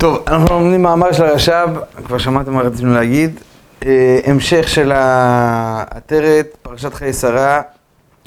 טוב, 0.00 0.18
אנחנו 0.26 0.54
לומדים 0.54 0.82
מאמר 0.82 1.12
של 1.12 1.24
הרש"ב, 1.24 1.68
כבר 2.04 2.18
שמעתם 2.18 2.54
מה 2.54 2.62
רצינו 2.62 2.94
להגיד. 2.94 3.40
אה, 3.86 4.20
המשך 4.24 4.68
של 4.68 4.92
העטרת, 4.94 6.56
פרשת 6.62 6.94
חיי 6.94 7.12
שרה, 7.12 7.62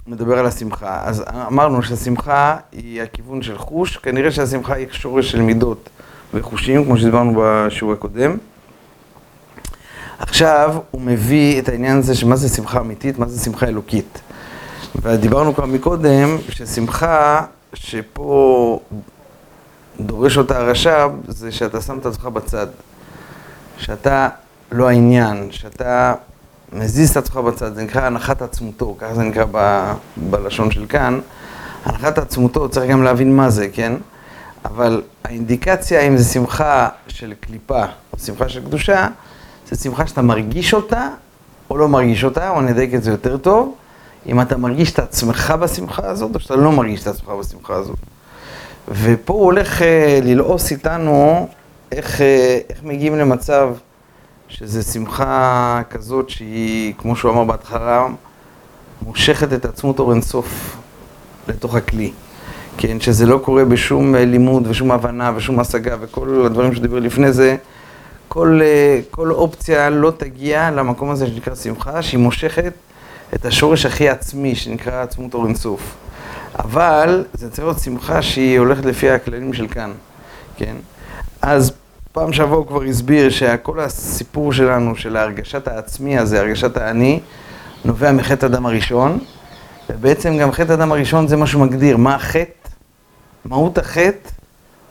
מדבר 0.08 0.40
על 0.40 0.46
השמחה. 0.46 1.02
אז 1.04 1.24
אמרנו 1.48 1.84
שהשמחה 1.84 2.58
היא 2.72 3.02
הכיוון 3.02 3.42
של 3.42 3.58
חוש, 3.58 3.98
כנראה 3.98 4.32
שהשמחה 4.32 4.74
היא 4.74 4.88
שורש 4.92 5.32
של 5.32 5.42
מידות 5.42 5.90
וחושים, 6.34 6.86
כמו 6.86 6.98
שדיברנו 6.98 7.42
בשיעור 7.44 7.94
הקודם. 7.94 8.38
עכשיו 10.20 10.76
הוא 10.92 11.02
מביא 11.02 11.60
את 11.60 11.70
העניין 11.70 11.98
הזה 11.98 12.16
של 12.16 12.28
מה 12.28 12.36
זה 12.36 12.50
שמחה 12.50 12.80
אמיתית, 12.80 13.20
מה 13.20 13.28
זה 13.28 13.44
שמחה 13.44 13.68
אלוקית. 13.68 14.22
ודיברנו 15.02 15.56
כבר 15.56 15.66
מקודם, 15.66 16.38
ששמחה 16.50 17.42
שפה 17.74 18.80
דורש 20.00 20.38
אותה 20.38 20.58
הרש"ב, 20.58 21.12
זה 21.28 21.52
שאתה 21.52 21.82
שם 21.82 21.98
את 21.98 22.06
עצמך 22.06 22.26
בצד. 22.26 22.68
שאתה 23.78 24.30
לא 24.72 24.90
העניין, 24.90 25.48
שאתה 25.52 26.14
מזיז 26.74 27.10
את 27.12 27.18
עצמך 27.18 27.38
בצד, 27.38 27.76
זה 27.76 27.84
נקרא 27.84 28.02
הנחת 28.02 28.42
עצמותו, 28.42 28.96
ככה 29.00 29.16
זה 29.16 29.24
נקרא 29.24 29.46
ב, 29.52 29.92
בלשון 30.18 30.72
של 30.72 30.86
כאן. 30.90 31.20
הנחת 31.86 32.18
עצמותו, 32.18 32.70
צריך 32.70 32.92
גם 32.92 33.04
להבין 33.04 33.36
מה 33.36 33.50
זה, 33.50 33.68
כן? 33.74 33.94
אבל 34.66 35.02
האינדיקציה 35.24 36.02
אם 36.02 36.18
זה 36.18 36.24
שמחה 36.24 36.90
של 37.08 37.34
קליפה 37.40 37.84
או 38.14 38.20
שמחה 38.20 38.50
של 38.50 38.62
קדושה, 38.66 39.08
זה 39.70 39.84
שמחה 39.84 40.08
שאתה 40.08 40.22
מרגיש 40.22 40.74
אותה 40.74 41.10
או 41.70 41.78
לא 41.78 41.88
מרגיש 41.88 42.24
אותה, 42.24 42.50
או 42.50 42.62
נדייק 42.62 42.94
את 42.94 43.04
זה 43.04 43.12
יותר 43.12 43.38
טוב, 43.38 43.76
אם 44.26 44.42
אתה 44.42 44.58
מרגיש 44.58 44.94
את 44.94 45.00
עצמך 45.00 45.54
בשמחה 45.60 46.08
הזאת 46.08 46.36
או 46.36 46.40
שאתה 46.40 46.56
לא 46.56 46.72
מרגיש 46.72 47.02
את 47.02 47.08
עצמך 47.08 47.30
בשמחה 47.30 47.74
הזאת. 47.74 47.98
ופה 48.88 49.34
הוא 49.34 49.44
הולך 49.44 49.82
uh, 49.82 49.84
ללעוס 50.24 50.72
איתנו 50.72 51.48
איך, 51.92 52.20
uh, 52.20 52.22
איך 52.70 52.84
מגיעים 52.84 53.16
למצב 53.16 53.70
שזה 54.48 54.84
שמחה 54.84 55.82
כזאת 55.90 56.30
שהיא, 56.30 56.94
כמו 56.98 57.16
שהוא 57.16 57.32
אמר 57.32 57.44
בהתחלה, 57.44 58.08
מושכת 59.02 59.54
את 59.54 59.66
עצמות 59.66 60.00
אור 60.00 60.12
אינסוף 60.12 60.78
לתוך 61.48 61.76
הכלי. 61.76 62.12
כן, 62.78 63.00
שזה 63.00 63.26
לא 63.26 63.38
קורה 63.38 63.66
בשום 63.66 64.16
אה, 64.16 64.26
לימוד 64.26 64.68
ושום 64.68 64.92
הבנה 64.92 65.32
ושום 65.36 65.60
השגה 65.60 65.96
וכל 66.02 66.44
הדברים 66.46 66.76
שדיבר 66.76 67.00
לפני 67.00 67.32
זה, 67.32 67.56
כל, 68.28 68.62
כל 69.12 69.32
אופציה 69.32 69.90
לא 69.90 70.12
תגיע 70.18 70.72
למקום 70.72 71.10
הזה 71.10 71.28
שנקרא 71.28 71.56
שמחה, 71.56 72.02
שהיא 72.02 72.20
מושכת 72.20 72.74
את 73.36 73.46
השורש 73.46 73.86
הכי 73.86 74.10
עצמי 74.10 74.56
שנקרא 74.56 75.02
עצמות 75.04 75.34
אור 75.34 75.46
אינסוף. 75.46 75.96
אבל 76.60 77.26
זה 77.34 77.50
צריך 77.50 77.64
להיות 77.64 77.80
שמחה 77.80 78.22
שהיא 78.22 78.60
הולכת 78.60 78.86
לפי 78.86 79.10
הכללים 79.10 79.54
של 79.54 79.68
כאן, 79.68 79.92
כן? 80.58 80.76
אז 81.42 81.72
פעם 82.12 82.34
שעבר 82.34 82.56
הוא 82.56 82.68
כבר 82.68 82.84
הסביר 82.84 83.30
שכל 83.30 83.80
הסיפור 83.80 84.54
שלנו, 84.54 84.96
של 84.96 85.18
הרגשת 85.18 85.68
העצמי 85.68 86.18
הזה, 86.18 86.40
הרגשת 86.40 86.78
האני, 86.78 87.20
נובע 87.86 88.12
מחטא 88.12 88.46
הדם 88.46 88.66
הראשון, 88.66 89.20
ובעצם 89.90 90.38
גם 90.38 90.52
חטא 90.52 90.72
הדם 90.72 90.92
הראשון 90.92 91.28
זה 91.28 91.36
מה 91.36 91.48
שמגדיר, 91.48 91.98
מה 91.98 92.16
החטא, 92.16 92.70
מהות 93.46 93.78
החטא 93.78 94.30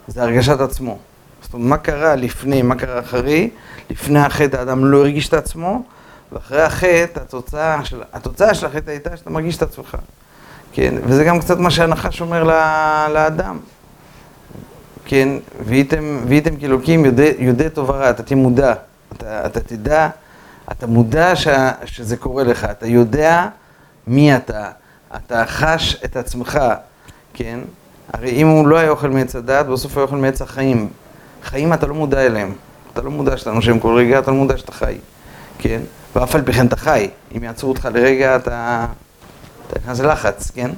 זה 0.08 0.22
הרגשת 0.22 0.60
עצמו. 0.60 0.98
זאת 1.42 1.55
אומרת, 1.55 1.68
מה 1.68 1.77
קרה 1.77 2.16
לפני, 2.16 2.62
מה 2.62 2.74
קרה 2.74 3.00
אחרי, 3.00 3.50
לפני 3.90 4.18
החטא 4.18 4.56
האדם 4.56 4.84
לא 4.84 4.98
הרגיש 4.98 5.28
את 5.28 5.34
עצמו, 5.34 5.83
ואחרי 6.33 6.62
החטא, 6.62 7.20
התוצאה 7.20 7.84
של, 7.84 8.02
התוצאה 8.12 8.55
של 8.55 8.66
החטא 8.66 8.90
הייתה 8.90 9.16
שאתה 9.16 9.30
מרגיש 9.30 9.56
את 9.56 9.62
עצמך. 9.62 9.96
כן, 10.73 10.95
וזה 11.05 11.25
גם 11.25 11.41
קצת 11.41 11.59
מה 11.59 11.70
שהנחש 11.70 12.20
אומר 12.20 12.45
לאדם. 13.15 13.59
כן, 15.05 15.29
והייתם, 15.67 16.56
כאלוקים 16.61 17.05
יודעי 17.39 17.70
טוב 17.70 17.91
ורע, 17.91 18.11
אתה 18.11 18.23
תהיה 18.23 18.37
מודע. 18.37 18.75
אתה, 19.17 19.47
אתה 19.47 19.61
תדע, 19.61 20.09
אתה 20.73 20.86
מודע 20.86 21.36
ש, 21.36 21.48
שזה 21.85 22.17
קורה 22.17 22.45
לך, 22.45 22.64
אתה 22.64 22.86
יודע 22.86 23.48
מי 24.07 24.36
אתה, 24.36 24.70
אתה 25.17 25.45
חש 25.46 25.96
את 26.05 26.17
עצמך, 26.17 26.58
כן? 27.35 27.61
הרי 28.13 28.30
אם 28.30 28.48
הוא 28.48 28.69
לא 28.69 28.79
היה 28.79 28.91
אוכל 28.91 29.11
מעץ 29.11 29.36
הדעת, 29.36 29.67
בסוף 29.67 29.96
היה 29.96 30.05
אוכל 30.05 30.17
מעץ 30.17 30.42
החיים. 30.42 30.89
חיים 31.45 31.73
אתה 31.73 31.86
לא 31.86 31.95
מודע 31.95 32.27
אליהם. 32.27 32.52
אתה 32.92 33.02
לא 33.02 33.11
מודע 33.11 33.36
שאתה 33.36 33.52
נושם 33.52 33.79
כל 33.79 33.95
רגע, 33.95 34.19
אתה 34.19 34.30
לא 34.30 34.36
מודע 34.36 34.57
שאתה 34.57 34.73
חי, 34.73 34.98
כן? 35.58 35.80
ואף 36.17 36.35
על 36.35 36.42
פי 36.42 36.52
כן 36.52 36.67
אתה 36.67 36.77
חי. 36.77 37.08
אם 37.36 37.45
יעצרו 37.45 37.69
אותך 37.69 37.89
לרגע, 37.95 38.36
אתה... 38.36 38.86
אתה 39.72 39.80
נכנס 39.80 40.00
ללחץ, 40.00 40.50
כן? 40.50 40.70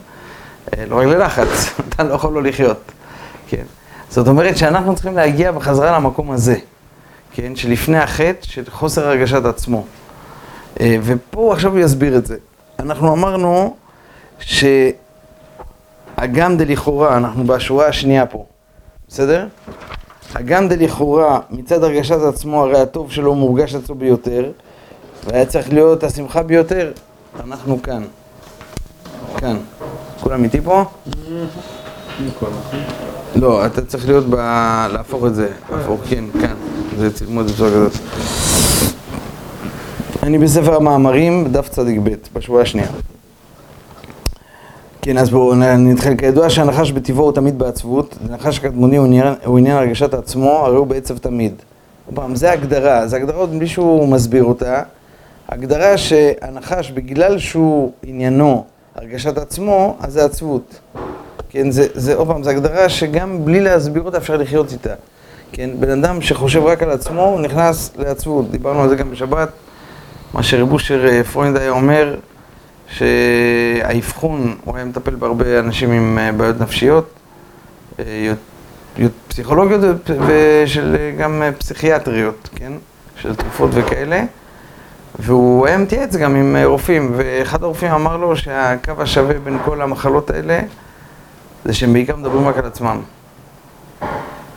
אה, 0.77 0.87
לא 0.87 0.97
רק 0.97 1.07
ללחץ, 1.07 1.49
אתה 1.89 2.03
לא 2.03 2.15
יכול 2.15 2.33
לא 2.33 2.43
לחיות, 2.43 2.93
כן? 3.49 3.65
זאת 4.11 4.29
אומרת 4.29 4.57
שאנחנו 4.57 4.95
צריכים 4.95 5.17
להגיע 5.17 5.53
בחזרה 5.53 5.99
למקום 5.99 6.31
הזה, 6.31 6.57
כן? 7.33 7.57
שלפני 7.57 7.99
החטא, 7.99 8.47
של 8.47 8.63
חוסר 8.71 9.07
הרגשת 9.09 9.45
עצמו. 9.45 9.85
אה, 10.81 10.97
ופה 11.03 11.53
עכשיו 11.53 11.73
הוא 11.73 11.81
יסביר 11.81 12.17
את 12.17 12.27
זה. 12.27 12.37
אנחנו 12.79 13.15
אמרנו 13.15 13.77
שהגם 14.39 14.97
דלכאורה, 16.57 17.17
אנחנו 17.17 17.45
בשורה 17.45 17.87
השנייה 17.87 18.27
פה, 18.27 18.45
בסדר? 19.09 19.47
הגם 20.35 20.69
דלכאורה, 20.69 21.41
מצד 21.51 21.85
הרגשת 21.85 22.19
עצמו, 22.29 22.63
הרי 22.63 22.81
הטוב 22.81 23.13
שלו 23.13 23.35
מורגש 23.35 23.75
עצמו 23.75 23.95
ביותר, 23.95 24.51
והיה 25.25 25.47
צריך 25.47 25.73
להיות 25.73 26.05
השמחה 26.05 26.43
ביותר, 26.43 26.93
אנחנו 27.45 27.83
כאן. 27.83 28.03
כאן. 29.45 29.57
כולם 30.21 30.45
איתי 30.45 30.61
פה? 30.61 30.85
לא, 33.37 33.67
אתה 33.67 33.85
צריך 33.85 34.09
להיות 34.09 34.25
ב... 34.31 34.35
להפוך 34.93 35.27
את 35.27 35.35
זה. 35.35 35.49
להפוך, 35.73 36.01
כן, 36.09 36.25
כאן. 36.41 36.55
זה 36.99 37.13
צילמו 37.15 37.41
את 37.41 37.49
זה 37.49 37.55
בצורה 37.55 37.71
כזאת. 37.71 37.93
אני 40.23 40.39
בספר 40.39 40.77
המאמרים, 40.77 41.49
דף 41.53 41.69
צדיק 41.69 41.99
ב', 42.03 42.15
בשבוע 42.33 42.63
השנייה. 42.63 42.89
כן, 45.03 45.19
אז 45.19 45.31
בואו 45.31 45.55
נתחיל. 45.55 46.17
כידוע 46.17 46.51
שהנחש 46.51 46.93
בטבעו 46.93 47.25
הוא 47.25 47.33
תמיד 47.33 47.59
בעצבות, 47.59 48.19
נחש 48.31 48.59
קדמוני 48.59 48.97
הוא 49.45 49.59
עניין 49.59 49.77
הרגשת 49.77 50.15
עצמו, 50.15 50.51
הרי 50.51 50.77
הוא 50.77 50.87
בעצב 50.87 51.19
תמיד. 51.19 51.53
פעם, 52.15 52.37
זה 52.37 52.53
הגדרה, 52.53 53.07
זה 53.07 53.17
הגדרה 53.17 53.37
עוד 53.37 53.51
בלי 53.51 53.67
שהוא 53.67 54.09
מסביר 54.09 54.45
אותה. 54.45 54.83
הגדרה 55.49 55.99
שהנחש, 55.99 56.91
בגלל 56.91 57.39
שהוא 57.39 57.93
עניינו 58.03 58.65
הרגשת 58.95 59.39
עצמו, 59.39 59.97
אז 60.01 60.13
זה 60.13 60.25
עצבות. 60.25 60.81
כן, 61.49 61.71
זה, 61.71 61.87
זה, 61.95 62.15
עוד 62.15 62.29
פעם, 62.29 62.43
זו 62.43 62.51
הגדרה 62.51 62.89
שגם 62.89 63.45
בלי 63.45 63.61
להסביר 63.61 64.03
אותה 64.03 64.19
אפשר 64.19 64.37
לחיות 64.37 64.73
איתה. 64.73 64.95
כן, 65.53 65.71
בן 65.81 65.91
אדם 65.91 66.21
שחושב 66.21 66.65
רק 66.65 66.83
על 66.83 66.91
עצמו, 66.91 67.25
הוא 67.25 67.41
נכנס 67.41 67.93
לעצבות. 67.97 68.51
דיברנו 68.51 68.83
על 68.83 68.89
זה 68.89 68.97
גם 68.97 69.11
בשבת, 69.11 69.49
מה 70.35 70.43
שרב 70.43 70.77
אה, 70.91 71.25
פרוינד 71.25 71.57
היה 71.57 71.71
אומר, 71.71 72.17
שהאבחון, 72.89 74.57
הוא 74.65 74.77
היה 74.77 74.85
מטפל 74.85 75.15
בהרבה 75.15 75.59
אנשים 75.59 75.93
עם 75.93 76.19
אה, 76.19 76.33
בעיות 76.33 76.61
נפשיות, 76.61 77.09
אה, 77.99 78.33
פסיכולוגיות 79.29 80.11
ושל 80.27 80.97
גם 81.19 81.43
פסיכיאטריות, 81.59 82.49
כן? 82.57 82.73
של 83.17 83.35
תרופות 83.35 83.71
וכאלה. 83.73 84.25
והוא 85.19 85.67
היה 85.67 85.79
מתייעץ 85.79 86.17
גם 86.17 86.35
עם 86.35 86.57
אה, 86.57 86.67
רופאים, 86.67 87.13
ואחד 87.17 87.63
הרופאים 87.63 87.93
אמר 87.93 88.17
לו 88.17 88.37
שהקו 88.37 88.93
השווה 88.99 89.39
בין 89.39 89.59
כל 89.65 89.83
המחלות 89.83 90.31
האלה 90.31 90.61
זה 91.65 91.75
שהם 91.75 91.93
בעיקר 91.93 92.17
מדברים 92.17 92.49
רק 92.49 92.59
על 92.59 92.67
עצמם. 92.67 93.01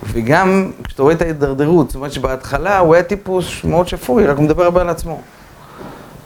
וגם 0.03 0.71
כשאתה 0.83 1.03
רואה 1.03 1.13
את 1.13 1.21
ההידרדרות, 1.21 1.89
זאת 1.89 1.95
אומרת 1.95 2.11
שבהתחלה 2.11 2.77
הוא 2.77 2.93
היה 2.93 3.03
טיפוס 3.03 3.63
מאוד 3.63 3.87
שפוי, 3.87 4.27
רק 4.27 4.37
הוא 4.37 4.45
מדבר 4.45 4.63
הרבה 4.63 4.81
על 4.81 4.89
עצמו. 4.89 5.21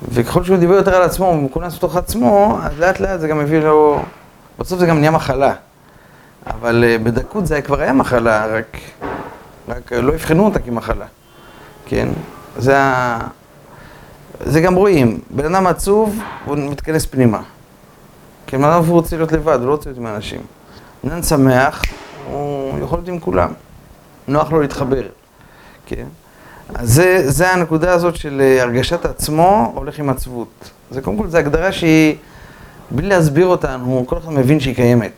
וככל 0.09 0.43
שהוא 0.43 0.57
דיבר 0.57 0.73
יותר 0.73 0.95
על 0.95 1.01
עצמו, 1.01 1.25
הוא 1.25 1.43
מכונס 1.43 1.75
בתוך 1.75 1.95
עצמו, 1.95 2.57
אז 2.63 2.79
לאט 2.79 2.99
לאט 2.99 3.19
זה 3.19 3.27
גם 3.27 3.39
מביא 3.39 3.59
לו... 3.59 4.01
בסוף 4.59 4.79
זה 4.79 4.85
גם 4.85 4.99
נהיה 4.99 5.11
מחלה. 5.11 5.53
אבל 6.47 6.83
אה, 6.87 6.97
בדקות 6.97 7.47
זה 7.47 7.61
כבר 7.61 7.81
היה 7.81 7.93
מחלה, 7.93 8.45
רק, 8.45 8.77
רק 9.67 9.91
לא 9.93 10.13
אבחנו 10.13 10.45
אותה 10.45 10.59
כמחלה. 10.59 11.05
כן? 11.85 12.07
זה 12.57 12.79
ה... 12.79 13.19
זה 14.45 14.61
גם 14.61 14.75
רואים, 14.75 15.19
בן 15.29 15.55
אדם 15.55 15.67
עצוב, 15.67 16.19
הוא 16.45 16.57
מתכנס 16.57 17.05
פנימה. 17.05 17.41
כי 18.47 18.57
בן 18.57 18.63
אדם 18.63 18.89
רוצה 18.89 19.15
להיות 19.15 19.31
לבד, 19.31 19.57
הוא 19.59 19.67
לא 19.67 19.71
רוצה 19.71 19.89
להיות 19.89 19.97
עם 19.97 20.05
האנשים. 20.05 20.41
בן 21.03 21.11
אדם 21.11 21.23
שמח, 21.23 21.83
הוא 22.31 22.79
יכול 22.83 22.97
להיות 22.97 23.07
עם 23.07 23.19
כולם. 23.19 23.49
נוח 24.27 24.51
לו 24.51 24.61
להתחבר, 24.61 25.03
כן? 25.85 26.05
אז 26.75 26.93
זה, 26.93 27.31
זה 27.31 27.51
הנקודה 27.51 27.93
הזאת 27.93 28.15
של 28.15 28.41
אה, 28.41 28.61
הרגשת 28.61 29.05
עצמו 29.05 29.71
הולך 29.75 29.99
עם 29.99 30.09
עצבות. 30.09 30.71
זה 30.91 31.01
קודם 31.01 31.17
כל, 31.17 31.27
זו 31.27 31.37
הגדרה 31.37 31.71
שהיא, 31.71 32.15
בלי 32.91 33.07
להסביר 33.07 33.45
אותנו, 33.45 34.03
כל 34.07 34.17
אחד 34.17 34.31
מבין 34.33 34.59
שהיא 34.59 34.75
קיימת. 34.75 35.11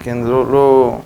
כן, 0.00 0.22
זה 0.22 0.28
לא... 0.28 0.52
לא 0.52 0.98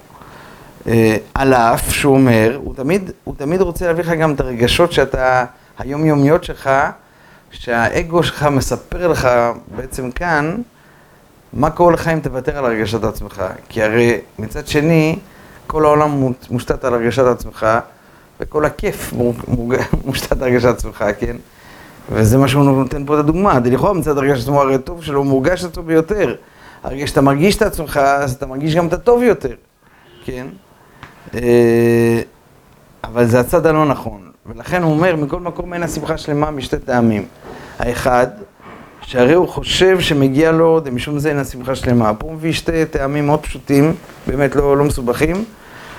אה, 0.86 1.16
על 1.34 1.52
האף 1.52 1.92
שהוא 1.92 2.14
אומר, 2.14 2.58
הוא 2.64 2.74
תמיד, 2.74 3.10
הוא 3.24 3.34
תמיד 3.38 3.60
רוצה 3.60 3.86
להביא 3.86 4.04
לך 4.04 4.10
גם 4.10 4.34
את 4.34 4.40
הרגשות 4.40 4.92
שאתה, 4.92 5.44
היומיומיות 5.78 6.44
שלך, 6.44 6.70
שהאגו 7.52 8.22
שלך 8.22 8.42
מספר 8.42 9.08
לך 9.08 9.28
בעצם 9.76 10.10
כאן, 10.10 10.56
מה 11.52 11.70
קורה 11.70 11.92
לך 11.92 12.08
אם 12.08 12.20
תוותר 12.20 12.58
על 12.58 12.64
הרגשת 12.64 13.04
עצמך. 13.04 13.42
כי 13.68 13.82
הרי 13.82 14.20
מצד 14.38 14.66
שני, 14.66 15.18
כל 15.66 15.84
העולם 15.84 16.32
מושתת 16.50 16.84
על 16.84 16.94
הרגשת 16.94 17.24
עצמך, 17.24 17.66
וכל 18.40 18.64
הכיף 18.64 19.12
מושתת 20.06 20.42
הרגשת 20.42 20.80
שמחה, 20.80 21.12
כן? 21.12 21.36
וזה 22.10 22.38
מה 22.38 22.48
שהוא 22.48 22.64
נותן 22.64 23.06
פה 23.06 23.14
את 23.14 23.18
הדוגמה, 23.18 23.58
לכאורה 23.64 23.92
מצד 23.92 24.18
הרגשת 24.18 24.42
עצמו 24.42 24.60
הרי 24.60 24.78
טוב 24.78 25.04
שלו, 25.04 25.24
מורגש 25.24 25.64
הטוב 25.64 25.86
ביותר. 25.86 26.34
הרגע 26.82 27.06
שאתה 27.06 27.20
מרגיש 27.20 27.56
את 27.56 27.62
עצמך, 27.62 27.96
אז 27.96 28.32
אתה 28.32 28.46
מרגיש 28.46 28.74
גם 28.74 28.86
את 28.86 28.92
הטוב 28.92 29.22
יותר, 29.22 29.54
כן? 30.24 30.46
אה, 31.34 32.20
אבל 33.04 33.26
זה 33.26 33.40
הצד 33.40 33.66
הלא 33.66 33.86
נכון, 33.86 34.31
ולכן 34.46 34.82
הוא 34.82 34.92
אומר, 34.92 35.16
מכל 35.16 35.40
מקום 35.40 35.74
אין 35.74 35.82
השמחה 35.82 36.18
שלמה 36.18 36.50
משתי 36.50 36.78
טעמים. 36.78 37.26
האחד, 37.78 38.26
שהרי 39.02 39.34
הוא 39.34 39.48
חושב 39.48 40.00
שמגיע 40.00 40.52
לו, 40.52 40.80
משום 40.92 41.18
זה 41.18 41.28
אין 41.28 41.38
השמחה 41.38 41.74
שלמה. 41.74 42.14
פה 42.14 42.26
הוא 42.26 42.34
מביא 42.34 42.52
שתי 42.52 42.86
טעמים 42.86 43.26
מאוד 43.26 43.40
פשוטים, 43.40 43.94
באמת 44.26 44.56
לא, 44.56 44.76
לא 44.76 44.84
מסובכים, 44.84 45.44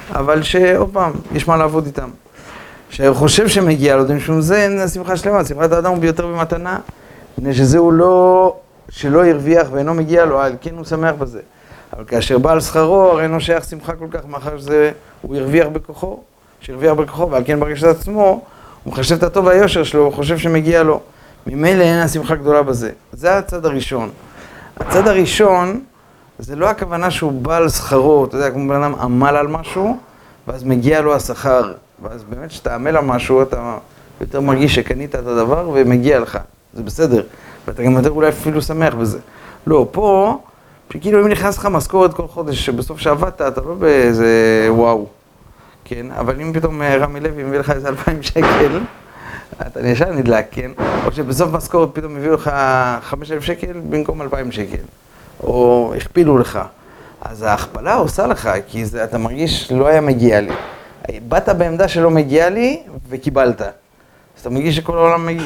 אבל 0.10 0.44
שעוד 0.44 0.90
פעם, 0.94 1.12
יש 1.34 1.48
מה 1.48 1.58
לעבוד 1.58 1.86
איתם. 1.86 2.10
שהוא 2.90 3.16
חושב 3.16 3.48
שמגיע 3.48 3.96
לו, 3.96 4.04
משום 4.16 4.42
זה 4.42 4.64
אין 4.64 4.80
השמחה 4.80 5.18
שלמה, 5.18 5.46
שמחת 5.46 5.72
האדם 5.72 5.92
הוא 5.92 6.00
ביותר 6.00 6.28
במתנה, 6.28 6.80
מפני 7.38 7.54
שזה 7.54 7.78
הוא 7.78 7.94
לא, 7.94 8.56
שלא 8.90 9.26
הרוויח 9.26 9.68
ואינו 9.72 9.94
מגיע 9.94 10.26
לו, 10.26 10.42
על 10.42 10.56
כן 10.62 10.76
הוא 10.76 10.86
שמח 10.86 11.16
בזה. 11.20 11.40
אבל 11.94 12.04
כאשר 12.08 12.38
בא 12.38 12.52
על 12.52 12.62
שכרו, 12.62 13.02
הרי 13.02 13.24
אינו 13.24 13.42
שייך 13.42 13.64
שמחה 13.64 13.94
כל 13.94 14.08
כך, 14.12 14.20
מאחר 14.28 14.58
שזה, 14.58 14.92
הוא 15.22 15.36
הרוויח 15.36 15.68
בכוחו, 15.68 16.20
שהרוויח 16.64 16.94
בכוחו, 16.94 17.32
ועל 17.32 17.44
כן 17.46 17.60
ברגשת 17.60 17.88
עצמו, 17.88 18.42
הוא 18.84 18.94
מחשב 18.94 19.16
את 19.16 19.24
הטוב 19.24 19.46
והיושר 19.46 19.84
שלו, 19.84 20.06
הוא 20.06 20.14
חושב 20.14 20.38
שמגיע 20.38 20.84
לו. 20.84 21.00
ממילא 21.48 21.84
אין 21.84 22.00
השמחה 22.00 22.36
גדולה 22.36 22.64
בזה. 22.64 22.92
זה 23.14 23.38
הצד 23.38 23.66
הראשון. 23.66 24.10
הצד 24.78 25.08
הראשון, 25.08 25.80
זה 26.40 26.56
לא 26.56 26.70
הכוונה 26.70 27.12
שהוא 27.12 27.32
בא 27.32 27.58
על 27.58 27.70
שכרו, 27.70 28.26
אתה 28.26 28.38
יודע, 28.38 28.52
כמו 28.52 28.70
בן 28.70 28.84
אדם 28.84 28.96
עמל 28.96 29.36
על 29.36 29.48
משהו, 29.48 29.98
ואז 30.48 30.64
מגיע 30.64 31.02
לו 31.02 31.16
השכר. 31.16 31.74
ואז 32.04 32.24
באמת 32.24 32.50
כשאתה 32.50 32.76
עמל 32.76 32.98
על 32.98 33.06
משהו, 33.06 33.42
אתה 33.42 33.78
יותר 34.22 34.42
מרגיש 34.42 34.76
שקנית 34.76 35.16
את 35.16 35.28
הדבר 35.28 35.70
ומגיע 35.74 36.20
לך. 36.20 36.38
זה 36.74 36.84
בסדר. 36.84 37.24
ואתה 37.68 37.84
גם 37.84 37.92
יותר 37.92 38.10
אולי 38.10 38.30
אפילו 38.30 38.62
שמח 38.62 38.94
בזה. 38.94 39.20
לא, 39.68 39.88
פה, 39.92 40.38
שכאילו 40.94 41.22
אם 41.22 41.28
נכנס 41.28 41.58
לך 41.58 41.66
משכורת 41.66 42.14
כל 42.14 42.28
חודש, 42.28 42.66
שבסוף 42.66 43.00
שעבדת, 43.00 43.42
אתה 43.42 43.62
לא 43.62 43.74
באיזה 43.74 44.28
וואו. 44.70 45.08
כן, 45.86 46.06
אבל 46.12 46.42
אם 46.42 46.54
פתאום 46.54 46.82
אה, 46.82 46.98
רמי 46.98 47.20
לוי 47.20 47.44
מביא 47.44 47.60
לך 47.60 47.70
איזה 47.70 47.90
אלפיים 47.90 48.24
שקל, 48.24 48.80
אתה 49.68 49.88
ישר 49.88 50.12
נדלק, 50.12 50.46
כן? 50.52 50.72
או 51.06 51.12
שבסוף 51.12 51.52
משכורת 51.52 51.90
פתאום 51.94 52.16
הביאו 52.18 52.34
לך 52.34 52.52
חמש 53.02 53.32
אלף 53.32 53.44
שקל 53.44 53.74
במקום 53.90 54.22
אלפיים 54.22 54.52
שקל, 54.52 54.84
או 55.44 55.94
הכפילו 55.98 56.38
לך. 56.38 56.60
אז 57.22 57.42
ההכפלה 57.42 57.96
עושה 57.96 58.28
לך, 58.28 58.50
כי 58.68 58.86
זה, 58.86 59.04
אתה 59.04 59.18
מרגיש 59.18 59.64
שלא 59.64 59.88
היה 59.88 60.02
מגיע 60.02 60.42
לי. 60.42 60.52
באת 61.28 61.50
בעמדה 61.50 61.88
שלא 61.88 62.12
מגיע 62.12 62.50
לי 62.50 62.84
וקיבלת. 63.10 63.62
אז 63.62 63.72
אתה 64.42 64.50
מרגיש 64.50 64.76
שכל 64.76 64.98
העולם 64.98 65.26
מגיע, 65.26 65.46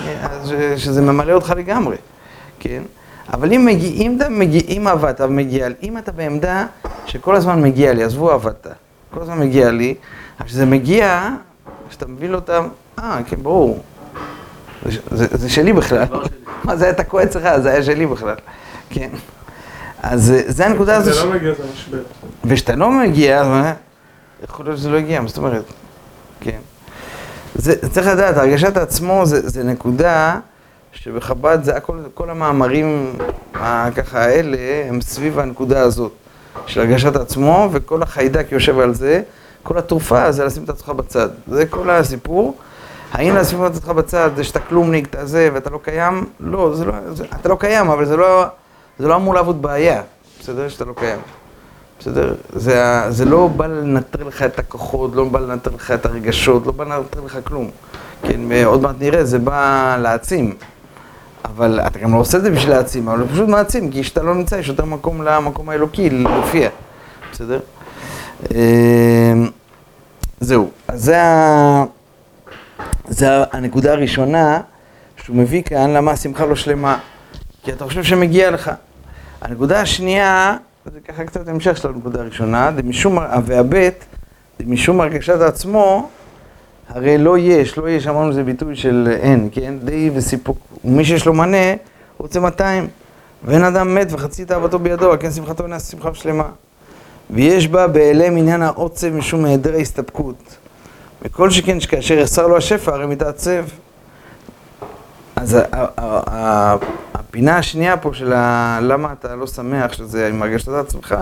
שזה 0.77 1.01
ממלא 1.01 1.33
אותך 1.33 1.53
לגמרי, 1.57 1.97
כן? 2.59 2.83
אבל 3.33 3.53
אם, 3.53 3.65
מגיע, 3.65 3.89
אם 3.89 4.17
אתה 4.17 4.29
מגיע, 4.29 4.61
אם 4.67 4.87
עבדת 4.87 5.21
ומגיע 5.21 5.69
לי, 5.69 5.75
אם 5.83 5.97
אתה 5.97 6.11
בעמדה 6.11 6.65
שכל 7.05 7.35
הזמן 7.35 7.61
מגיע 7.61 7.93
לי, 7.93 8.03
עזבו 8.03 8.31
עבדת, 8.31 8.67
כל 9.13 9.21
הזמן 9.21 9.39
מגיע 9.39 9.71
לי, 9.71 9.95
אבל 10.39 10.47
כשזה 10.47 10.65
מגיע, 10.65 11.29
כשאתה 11.89 12.07
מביא 12.07 12.29
לו 12.29 12.35
אותם, 12.35 12.67
אה, 12.99 13.19
כן, 13.27 13.43
ברור, 13.43 13.83
זה, 14.85 14.99
זה, 15.11 15.27
זה 15.31 15.49
שלי 15.49 15.73
בכלל. 15.73 16.05
מה, 16.63 16.75
זה 16.75 16.85
היה 16.85 16.93
תקוע 16.93 17.23
אצלך, 17.23 17.57
זה 17.57 17.69
היה 17.71 17.83
שלי 17.83 18.05
בכלל, 18.05 18.35
כן. 18.89 19.09
אז 20.03 20.33
זה 20.47 20.65
הנקודה 20.65 20.95
הזו. 20.97 21.13
זה 21.13 21.25
לא 21.25 21.31
מגיע, 21.33 21.53
זה 21.53 21.63
משבר. 21.73 22.01
וכשאתה 22.45 22.75
לא 22.75 22.91
מגיע, 22.91 23.43
יכול 24.43 24.65
להיות 24.65 24.77
שזה 24.77 24.89
לא 24.89 24.97
הגיע, 24.97 25.21
מה 25.21 25.27
זאת 25.27 25.37
אומרת? 25.37 25.63
כן. 26.39 26.59
זה, 27.55 27.89
צריך 27.89 28.07
לדעת, 28.07 28.37
הרגשת 28.37 28.77
עצמו 28.77 29.25
זה, 29.25 29.49
זה 29.49 29.63
נקודה 29.63 30.39
שבחב"ד 30.91 31.57
זה 31.63 31.75
הכל, 31.75 31.99
כל 32.13 32.29
המאמרים 32.29 33.13
ככה 33.95 34.19
האלה 34.19 34.57
הם 34.89 35.01
סביב 35.01 35.39
הנקודה 35.39 35.81
הזאת 35.81 36.11
של 36.67 36.79
הרגשת 36.79 37.15
עצמו 37.15 37.69
וכל 37.71 38.01
החיידק 38.01 38.51
יושב 38.51 38.79
על 38.79 38.93
זה, 38.93 39.21
כל 39.67 39.77
התרופה 39.77 40.31
זה 40.31 40.45
לשים 40.45 40.63
את 40.63 40.69
עצמך 40.69 40.89
בצד, 40.89 41.29
זה 41.47 41.65
כל 41.65 41.89
הסיפור. 41.89 42.55
האם 43.11 43.35
לשים 43.35 43.65
את 43.65 43.71
עצמך 43.75 43.89
בצד 43.89 44.29
זה 44.35 44.43
שאתה 44.43 44.59
כלומניק, 44.59 45.07
אתה 45.09 45.25
זה 45.25 45.49
ואתה 45.53 45.69
לא 45.69 45.79
קיים? 45.83 46.25
לא, 46.39 46.75
זה 46.75 46.85
לא, 46.85 46.93
זה, 47.13 47.25
אתה 47.41 47.49
לא 47.49 47.55
קיים, 47.59 47.89
אבל 47.89 48.05
זה 48.05 48.17
לא, 48.17 48.45
זה 48.99 49.07
לא 49.07 49.15
אמור 49.15 49.33
לעבוד 49.33 49.61
בעיה, 49.61 50.01
בסדר? 50.39 50.69
שאתה 50.69 50.85
לא 50.85 50.93
קיים. 50.93 51.19
בסדר? 51.99 52.35
זה, 52.55 53.03
זה 53.09 53.25
לא 53.25 53.47
בא 53.47 53.67
לנטר 53.67 54.23
לך 54.23 54.43
את 54.43 54.59
הכוחות, 54.59 55.15
לא 55.15 55.23
בא 55.25 55.39
לנטר 55.39 55.71
לך 55.75 55.91
את 55.91 56.05
הרגשות, 56.05 56.65
לא 56.65 56.71
בא 56.71 56.83
לנטר 56.83 57.21
לך 57.25 57.39
כלום. 57.43 57.69
כן, 58.23 58.39
עוד 58.65 58.81
מעט 58.81 58.95
נראה, 58.99 59.25
זה 59.25 59.39
בא 59.39 59.97
להעצים. 60.01 60.53
אבל 61.45 61.79
אתה 61.87 61.99
גם 61.99 62.13
לא 62.13 62.17
עושה 62.17 62.37
את 62.37 62.43
זה 62.43 62.51
בשביל 62.51 62.73
להעצים, 62.73 63.09
אבל 63.09 63.27
פשוט 63.27 63.49
מעצים, 63.49 63.91
כי 63.91 64.03
כשאתה 64.03 64.23
לא 64.23 64.35
נמצא, 64.35 64.55
יש 64.55 64.67
יותר 64.67 64.85
מקום 64.85 65.21
למקום 65.21 65.69
האלוקי 65.69 66.09
להופיע. 66.09 66.69
בסדר? 67.31 67.59
זהו. 70.39 70.69
אז 70.87 71.03
זה. 71.03 71.17
זה 73.07 73.27
הנקודה 73.51 73.91
הראשונה 73.91 74.61
שהוא 75.23 75.35
מביא 75.35 75.61
כאן, 75.61 75.89
למה 75.89 76.11
השמחה 76.11 76.45
לא 76.45 76.55
שלמה. 76.55 76.97
כי 77.63 77.71
אתה 77.71 77.85
חושב 77.85 78.03
שמגיע 78.03 78.51
לך. 78.51 78.71
הנקודה 79.41 79.81
השנייה, 79.81 80.57
זה 80.85 80.99
ככה 80.99 81.23
קצת 81.23 81.47
המשך 81.47 81.77
של 81.77 81.87
הנקודה 81.87 82.21
הראשונה, 82.21 82.71
דמשום, 82.71 83.17
והבית, 83.45 84.05
דמשום 84.59 85.01
הרגשת 85.01 85.41
עצמו, 85.41 86.09
הרי 86.89 87.17
לא 87.17 87.37
יש, 87.37 87.77
לא 87.77 87.89
יש, 87.89 88.07
אמרנו 88.07 88.33
זה 88.33 88.43
ביטוי 88.43 88.75
של 88.75 89.15
אין, 89.21 89.49
כן? 89.51 89.73
די 89.83 90.09
וסיפוק. 90.13 90.57
ומי 90.85 91.05
שיש 91.05 91.25
לו 91.25 91.33
מנה, 91.33 91.73
רוצה 92.17 92.39
200. 92.39 92.87
ואין 93.43 93.63
אדם 93.63 93.95
מת 93.95 94.07
וחצי 94.11 94.45
תאוותו 94.45 94.79
בידו, 94.79 95.11
כן 95.19 95.31
שמחתו 95.31 95.63
אינה 95.63 95.79
שמחה 95.79 96.13
שלמה. 96.13 96.49
ויש 97.29 97.67
בה 97.67 97.87
בהיעלם 97.87 98.37
עניין 98.37 98.61
העוצב 98.61 99.09
משום 99.09 99.45
היעדר 99.45 99.73
ההסתפקות. 99.73 100.55
וכל 101.21 101.49
שכן 101.49 101.79
שכאשר 101.79 102.13
יחסר 102.13 102.47
לו 102.47 102.57
השפע, 102.57 102.93
הרי 102.93 103.05
מתעצב. 103.05 103.65
אז 105.35 105.57
הפינה 107.13 107.57
השנייה 107.57 107.97
פה 107.97 108.09
של 108.13 108.33
למה 108.81 109.13
אתה 109.19 109.35
לא 109.35 109.47
שמח, 109.47 109.93
שזה 109.93 110.27
עם 110.27 110.41
הרגשת 110.41 110.67
עצמך, 110.67 111.15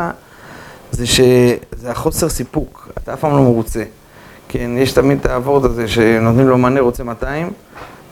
זה 0.91 1.07
שזה 1.07 1.91
החוסר 1.91 2.29
סיפוק, 2.29 2.89
אתה 2.97 3.13
אף 3.13 3.19
פעם 3.19 3.31
לא 3.31 3.41
מרוצה. 3.41 3.83
כן, 4.47 4.71
יש 4.77 4.91
תמיד 4.91 5.19
את 5.19 5.25
הוורד 5.25 5.65
הזה 5.65 5.87
שנותנים 5.87 6.47
לו 6.47 6.57
מנה, 6.57 6.79
רוצה 6.79 7.03
200, 7.03 7.49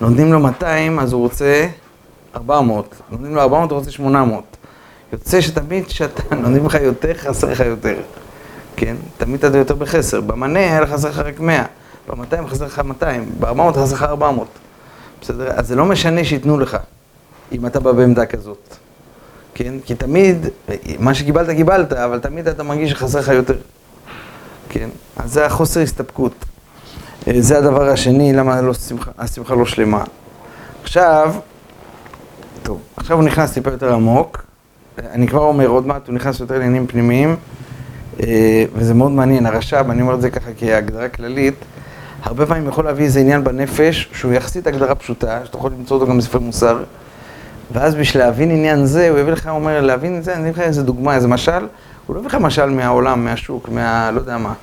נותנים 0.01 0.33
לו 0.33 0.39
200, 0.39 1.00
אז 1.00 1.13
הוא 1.13 1.21
רוצה 1.21 1.67
400, 2.35 2.95
נותנים 3.12 3.35
לו 3.35 3.41
400, 3.41 3.71
הוא 3.71 3.79
רוצה 3.79 3.91
800. 3.91 4.52
יוצא 5.13 5.41
שתמיד 5.41 5.86
כשאתה 5.86 6.36
נותנים 6.36 6.65
לך 6.65 6.77
יותר, 6.82 7.13
חסר 7.13 7.51
לך 7.51 7.60
יותר. 7.60 7.96
כן? 8.75 8.96
תמיד 9.17 9.46
אתה 9.46 9.58
יותר 9.58 9.75
בחסר. 9.75 10.22
במנה 10.22 10.60
היה 10.60 10.82
לך 10.82 10.89
חסר 10.89 11.10
לך 11.10 11.20
רק 11.20 11.39
100, 11.39 11.63
ב-200 12.10 12.48
חסר 12.48 12.65
לך 12.65 12.79
200, 12.79 13.32
ב-400 13.39 13.74
חסר 13.74 13.96
לך 13.96 14.03
400. 14.03 14.48
בסדר? 15.22 15.51
אז 15.55 15.67
זה 15.67 15.75
לא 15.75 15.86
משנה 15.86 16.24
שייתנו 16.24 16.60
לך, 16.60 16.77
אם 17.51 17.65
אתה 17.65 17.79
בא 17.79 17.91
בעמדה 17.91 18.25
כזאת. 18.25 18.75
כן? 19.53 19.74
כי 19.86 19.96
תמיד, 19.96 20.48
מה 21.00 21.13
שקיבלת, 21.13 21.50
קיבלת, 21.50 21.93
אבל 21.93 22.20
תמיד 22.20 22.48
אתה 22.48 22.63
מרגיש 22.63 22.91
שחסר 22.91 23.20
לך 23.20 23.27
יותר. 23.27 23.58
כן? 24.70 24.89
אז 25.17 25.34
זה 25.34 25.46
החוסר 25.46 25.79
הסתפקות. 25.79 26.34
אה, 27.27 27.34
זה 27.39 27.58
הדבר 27.58 27.89
השני, 27.89 28.34
למה 28.34 28.62
לא 28.62 28.74
שמחה, 28.74 29.12
השמחה 29.17 29.55
לא 29.55 29.65
שלמה. 29.65 30.03
עכשיו, 30.84 31.36
טוב, 32.63 32.82
עכשיו 32.98 33.17
הוא 33.17 33.24
נכנס 33.24 33.53
טיפה 33.53 33.72
יותר 33.72 33.93
עמוק. 33.93 34.52
אני 35.00 35.27
כבר 35.27 35.41
אומר, 35.41 35.67
עוד 35.67 35.88
מעט 35.88 36.07
הוא 36.07 36.15
נכנס 36.15 36.39
יותר 36.39 36.53
לעניינים 36.53 36.88
פנימיים, 36.88 37.35
אה, 38.19 38.65
וזה 38.75 38.93
מאוד 38.93 39.12
מעניין. 39.12 39.45
הרש"ב, 39.45 39.89
אני 39.89 40.01
אומר 40.01 40.15
את 40.15 40.21
זה 40.21 40.29
ככה 40.29 40.50
כהגדרה 40.57 41.09
כללית, 41.09 41.55
הרבה 42.23 42.45
פעמים 42.45 42.67
יכול 42.67 42.85
להביא 42.85 43.05
איזה 43.05 43.19
עניין 43.19 43.43
בנפש, 43.43 44.09
שהוא 44.13 44.33
יחסית 44.33 44.67
הגדרה 44.67 44.95
פשוטה, 44.95 45.39
שאתה 45.45 45.57
יכול 45.57 45.71
למצוא 45.71 45.97
אותו 45.97 46.07
גם 46.07 46.17
בספר 46.17 46.39
מוסר, 46.39 46.83
ואז 47.71 47.95
בשביל 47.95 48.23
להבין 48.23 48.51
עניין 48.51 48.85
זה, 48.85 49.09
הוא 49.09 49.19
יביא 49.19 49.33
לך, 49.33 49.47
הוא 49.47 49.55
אומר, 49.55 49.81
להבין 49.81 50.17
את 50.17 50.23
זה, 50.23 50.33
אני 50.33 50.41
אביא 50.41 50.51
לך 50.51 50.59
איזה 50.59 50.83
דוגמה, 50.83 51.15
איזה 51.15 51.27
משל, 51.27 51.67
הוא 52.07 52.15
לא 52.15 52.19
יביא 52.19 52.29
לך 52.29 52.35
משל 52.35 52.69
מהעולם, 52.69 53.25
מהשוק, 53.25 53.69
מה... 53.69 54.12
לא 54.12 54.19
יודע 54.19 54.38
מה, 54.38 54.53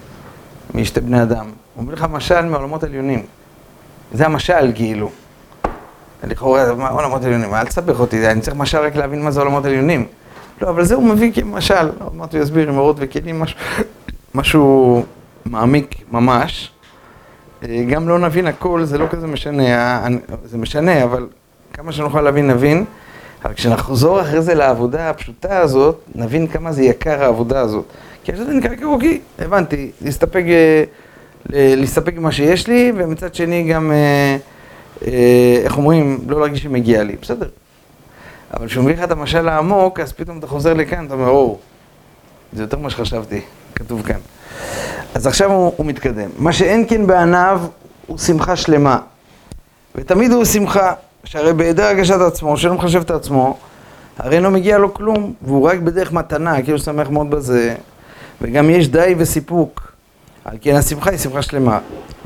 משתי 0.74 1.00
בני 1.00 1.22
אדם. 1.22 1.46
הוא 1.74 1.84
מביא 1.84 1.94
לך 1.94 2.06
משל 2.10 2.44
מעולמות 2.44 2.84
עליונים. 2.84 3.22
זה 4.12 4.26
המשל, 4.26 4.72
כאילו. 4.74 5.10
לכאורה, 6.24 6.70
עולמות 6.90 7.24
עליונים? 7.24 7.54
אל 7.54 7.66
תסבך 7.66 8.00
אותי, 8.00 8.30
אני 8.30 8.40
צריך 8.40 8.56
משל 8.56 8.78
רק 8.78 8.96
להבין 8.96 9.22
מה 9.22 9.30
זה 9.30 9.40
עולמות 9.40 9.64
עליונים. 9.64 10.06
לא, 10.60 10.68
אבל 10.68 10.84
זה 10.84 10.94
הוא 10.94 11.04
מביא 11.04 11.32
כמשל, 11.32 11.88
עוד 12.04 12.14
מעט 12.14 12.34
הוא 12.34 12.42
יסביר 12.42 12.68
עם 12.68 12.78
אורות 12.78 12.96
וכלים, 12.98 13.42
משהו, 14.34 15.04
מעמיק 15.44 15.94
ממש. 16.12 16.70
אה, 17.62 17.84
גם 17.88 18.08
לא 18.08 18.18
נבין 18.18 18.46
הכל, 18.46 18.84
זה 18.84 18.98
לא 18.98 19.06
כזה 19.10 19.26
משנה, 19.26 20.06
זה 20.44 20.58
משנה, 20.58 21.04
אבל 21.04 21.26
כמה 21.72 21.92
שנוכל 21.92 22.20
להבין, 22.20 22.50
נבין. 22.50 22.84
אבל 23.44 23.54
כשנחזור 23.54 24.20
אחרי 24.20 24.42
זה 24.42 24.54
לעבודה 24.54 25.10
הפשוטה 25.10 25.58
הזאת, 25.58 26.00
נבין 26.14 26.46
כמה 26.46 26.72
זה 26.72 26.82
יקר 26.82 27.22
העבודה 27.22 27.60
הזאת. 27.60 27.84
כי 28.24 28.32
עכשיו 28.32 28.46
זה 28.46 28.52
נקרא 28.52 28.76
כאוקי, 28.76 29.20
הבנתי, 29.38 29.90
להסתפק, 30.00 30.44
להסתפק 31.50 32.14
במה 32.14 32.32
שיש 32.32 32.66
לי, 32.66 32.92
ומצד 32.96 33.34
שני 33.34 33.62
גם, 33.62 33.92
אה, 33.92 34.36
אה, 35.06 35.60
איך 35.64 35.76
אומרים, 35.76 36.18
לא 36.28 36.40
להרגיש 36.40 36.62
שמגיע 36.62 37.02
לי, 37.02 37.16
בסדר. 37.22 37.48
אבל 38.54 38.66
כשהוא 38.66 38.84
מביא 38.84 38.94
לך 38.94 39.02
את 39.02 39.10
המשל 39.10 39.48
העמוק, 39.48 40.00
אז 40.00 40.12
פתאום 40.12 40.38
אתה 40.38 40.46
חוזר 40.46 40.74
לכאן, 40.74 41.06
אתה 41.06 41.14
אומר, 41.14 41.28
או, 41.28 41.58
זה 42.52 42.62
יותר 42.62 42.78
ממה 42.78 42.90
שחשבתי, 42.90 43.40
כתוב 43.74 44.02
כאן. 44.02 44.18
אז 45.14 45.26
עכשיו 45.26 45.52
הוא, 45.52 45.72
הוא 45.76 45.86
מתקדם. 45.86 46.30
מה 46.38 46.52
שאין 46.52 46.84
כן 46.88 47.06
בעיניו 47.06 47.60
הוא 48.06 48.18
שמחה 48.18 48.56
שלמה. 48.56 48.98
ותמיד 49.94 50.32
הוא 50.32 50.44
שמחה, 50.44 50.92
שהרי 51.24 51.52
בהיעדר 51.52 51.84
הגשת 51.84 52.20
עצמו, 52.20 52.56
שלא 52.56 52.74
מחשב 52.74 53.00
את 53.00 53.10
עצמו, 53.10 53.58
הרי 54.18 54.36
אינו 54.36 54.50
מגיע 54.50 54.78
לו 54.78 54.94
כלום, 54.94 55.32
והוא 55.42 55.68
רק 55.68 55.78
בדרך 55.78 56.12
מתנה, 56.12 56.62
כאילו 56.62 56.78
שמח 56.78 57.08
מאוד 57.10 57.30
בזה, 57.30 57.74
וגם 58.40 58.70
יש 58.70 58.88
די 58.88 59.14
וסיפוק. 59.18 59.92
על 60.44 60.56
כן 60.60 60.76
השמחה 60.76 61.10
היא 61.10 61.18
שמחה 61.18 61.42
שלמה. 61.42 61.78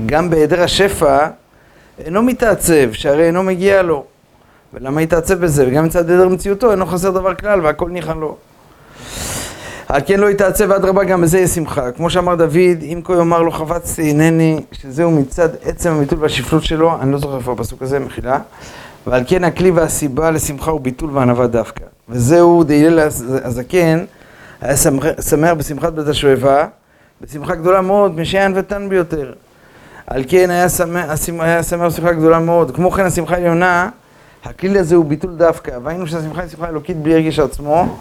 גם 0.07 0.31
בהיעדר 0.31 0.63
השפע, 0.63 1.29
אינו 2.05 2.23
מתעצב, 2.23 2.93
שהרי 2.93 3.27
אינו 3.27 3.43
מגיע 3.43 3.83
לו. 3.83 4.05
ולמה 4.75 5.03
יתעצב 5.03 5.35
בזה? 5.35 5.67
וגם 5.69 5.85
מצד 5.85 6.11
היעדר 6.11 6.29
מציאותו, 6.29 6.71
אינו 6.71 6.87
חסר 6.87 7.11
דבר 7.11 7.35
כלל, 7.35 7.61
והכל 7.61 7.91
ניחן 7.91 8.19
לו. 8.19 8.37
על 9.89 10.01
כן 10.07 10.21
לא 10.21 10.31
יתעצב, 10.31 10.73
אדרבה, 10.73 11.05
גם 11.05 11.21
בזה 11.21 11.39
יהיה 11.39 11.49
שמחה. 11.49 11.91
כמו 11.91 12.11
שאמר 12.11 12.35
דוד, 12.35 12.83
אם 12.83 13.01
כה 13.05 13.15
יאמר 13.15 13.43
לו 13.43 13.51
חפצתי 13.51 14.11
הנני, 14.11 14.61
שזהו 14.73 15.11
מצד 15.11 15.49
עצם 15.63 15.91
הביטול 15.91 16.19
והשפלות 16.23 16.65
שלו, 16.65 16.97
אני 17.01 17.13
לא 17.13 17.19
זוכר 17.19 17.37
איפה 17.37 17.53
הפסוק 17.53 17.83
הזה, 17.83 17.99
מחילה. 17.99 18.39
ועל 19.07 19.23
כן 19.27 19.45
הכלי 19.45 19.71
והסיבה 19.71 20.31
לשמחה 20.31 20.71
הוא 20.71 20.81
ביטול 20.81 21.11
וענווה 21.11 21.47
דווקא. 21.47 21.85
וזהו 22.09 22.65
דהילל 22.65 22.99
הזקן, 23.45 24.05
היה 24.61 24.77
שמח 25.21 25.53
בשמחת 25.59 25.93
בית 25.93 26.09
השואבה, 26.09 26.67
בשמחה 27.21 27.55
גדולה 27.55 27.81
מאוד, 27.81 28.21
משיין 28.21 28.53
ותן 28.57 28.89
ביותר. 28.89 29.33
על 30.07 30.25
כן 30.29 30.51
היה 30.51 30.69
שמח, 30.69 31.05
היה 31.41 31.63
שמח 31.63 31.87
בשמחה 31.87 32.13
גדולה 32.13 32.39
מאוד. 32.39 32.71
כמו 32.71 32.91
כן 32.91 33.05
השמחה 33.05 33.35
העליונה, 33.35 33.89
הכלי 34.45 34.79
הזה 34.79 34.95
הוא 34.95 35.05
ביטול 35.05 35.37
דווקא. 35.37 35.79
והיינו 35.83 36.07
שהשמחה 36.07 36.41
היא 36.41 36.51
שמחה 36.51 36.69
אלוקית 36.69 36.97
בלי 36.97 37.15
הרגיש 37.15 37.39
עצמו. 37.39 37.99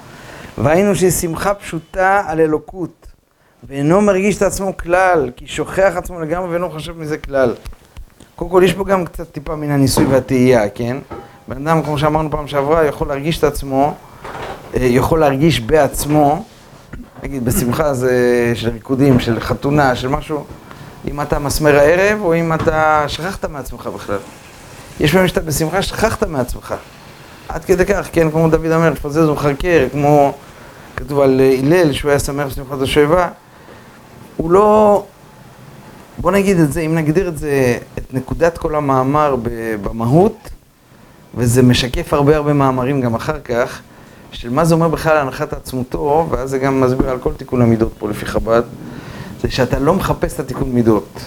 והיינו 0.58 0.96
שהיא 0.96 1.12
שמחה 1.12 1.54
פשוטה 1.54 2.24
על 2.28 2.40
אלוקות, 2.40 3.08
ואינו 3.68 4.02
מרגיש 4.02 4.38
את 4.38 4.42
עצמו 4.42 4.78
כלל, 4.78 5.32
כי 5.36 5.48
שוכח 5.48 5.94
עצמו 5.96 6.20
לגמרי 6.20 6.50
ואינו 6.50 6.70
חושב 6.70 6.98
מזה 6.98 7.18
כלל. 7.18 7.54
קודם 8.36 8.52
כל 8.52 8.62
יש 8.66 8.74
פה 8.74 8.86
גם 8.86 9.06
קצת 9.06 9.32
טיפה 9.32 9.56
מן 9.56 9.72
הניסוי 9.72 10.06
והתהייה, 10.06 10.70
כן? 10.70 10.98
בן 11.48 11.68
אדם, 11.68 11.84
כמו 11.84 11.98
שאמרנו 11.98 12.32
פעם 12.32 12.48
שעברה, 12.48 12.86
יכול 12.86 13.08
להרגיש 13.08 13.40
את 13.40 13.44
עצמו, 13.44 13.94
אה, 14.76 14.84
יכול 14.84 15.20
להרגיש 15.20 15.60
בעצמו, 15.60 16.46
נגיד 17.24 17.46
בשמחה 17.46 17.94
זה 17.94 18.12
של 18.56 18.70
ריקודים, 18.70 19.20
של 19.20 19.40
חתונה, 19.40 19.96
של 19.96 20.08
משהו, 20.08 20.46
אם 21.08 21.22
אתה 21.22 21.40
מסמר 21.40 21.76
הערב 21.76 22.22
או 22.22 22.36
אם 22.36 22.54
אתה 22.54 23.06
שכחת 23.08 23.46
מעצמך 23.46 23.88
בכלל. 23.88 24.18
יש 25.00 25.12
פעמים 25.12 25.28
שאתה 25.28 25.42
בשמחה 25.42 25.82
שכחת 25.82 26.24
מעצמך. 26.24 26.76
עד 27.50 27.66
כדי 27.66 27.86
כך, 27.86 28.08
כן, 28.12 28.32
כמו 28.32 28.50
דוד 28.50 28.72
אומר, 28.72 28.90
לפזז 28.90 29.30
ומחרקר, 29.30 29.88
כמו 29.92 30.34
כתוב 30.96 31.20
על 31.20 31.42
הלל, 31.60 31.94
שהוא 31.94 32.10
היה 32.10 32.20
שמח 32.20 32.48
בשמחת 32.48 32.82
השואבה, 32.82 33.30
הוא 34.38 34.52
לא... 34.52 35.04
בוא 36.18 36.32
נגיד 36.32 36.60
את 36.60 36.74
זה, 36.74 36.82
אם 36.82 36.96
נגדיר 36.96 37.28
את 37.28 37.38
זה, 37.38 37.78
את 37.98 38.14
נקודת 38.14 38.58
כל 38.58 38.76
המאמר 38.76 39.36
במהות, 39.82 40.50
וזה 41.36 41.62
משקף 41.62 42.14
הרבה 42.14 42.36
הרבה 42.36 42.54
מאמרים 42.54 43.02
גם 43.02 43.16
אחר 43.16 43.40
כך, 43.40 43.80
של 44.32 44.50
מה 44.50 44.66
זה 44.66 44.76
אומר 44.76 44.88
בכלל 44.88 45.18
הנחת 45.18 45.54
עצמותו, 45.54 46.28
ואז 46.30 46.50
זה 46.50 46.58
גם 46.58 46.82
מסביר 46.82 47.10
על 47.10 47.20
כל 47.20 47.34
תיקון 47.34 47.62
המידות 47.62 47.92
פה 48.00 48.10
לפי 48.10 48.26
חב"ד, 48.26 48.62
זה 49.42 49.52
שאתה 49.52 49.80
לא 49.80 49.94
מחפש 49.94 50.34
את 50.34 50.40
התיקון 50.40 50.72
מידות. 50.72 51.26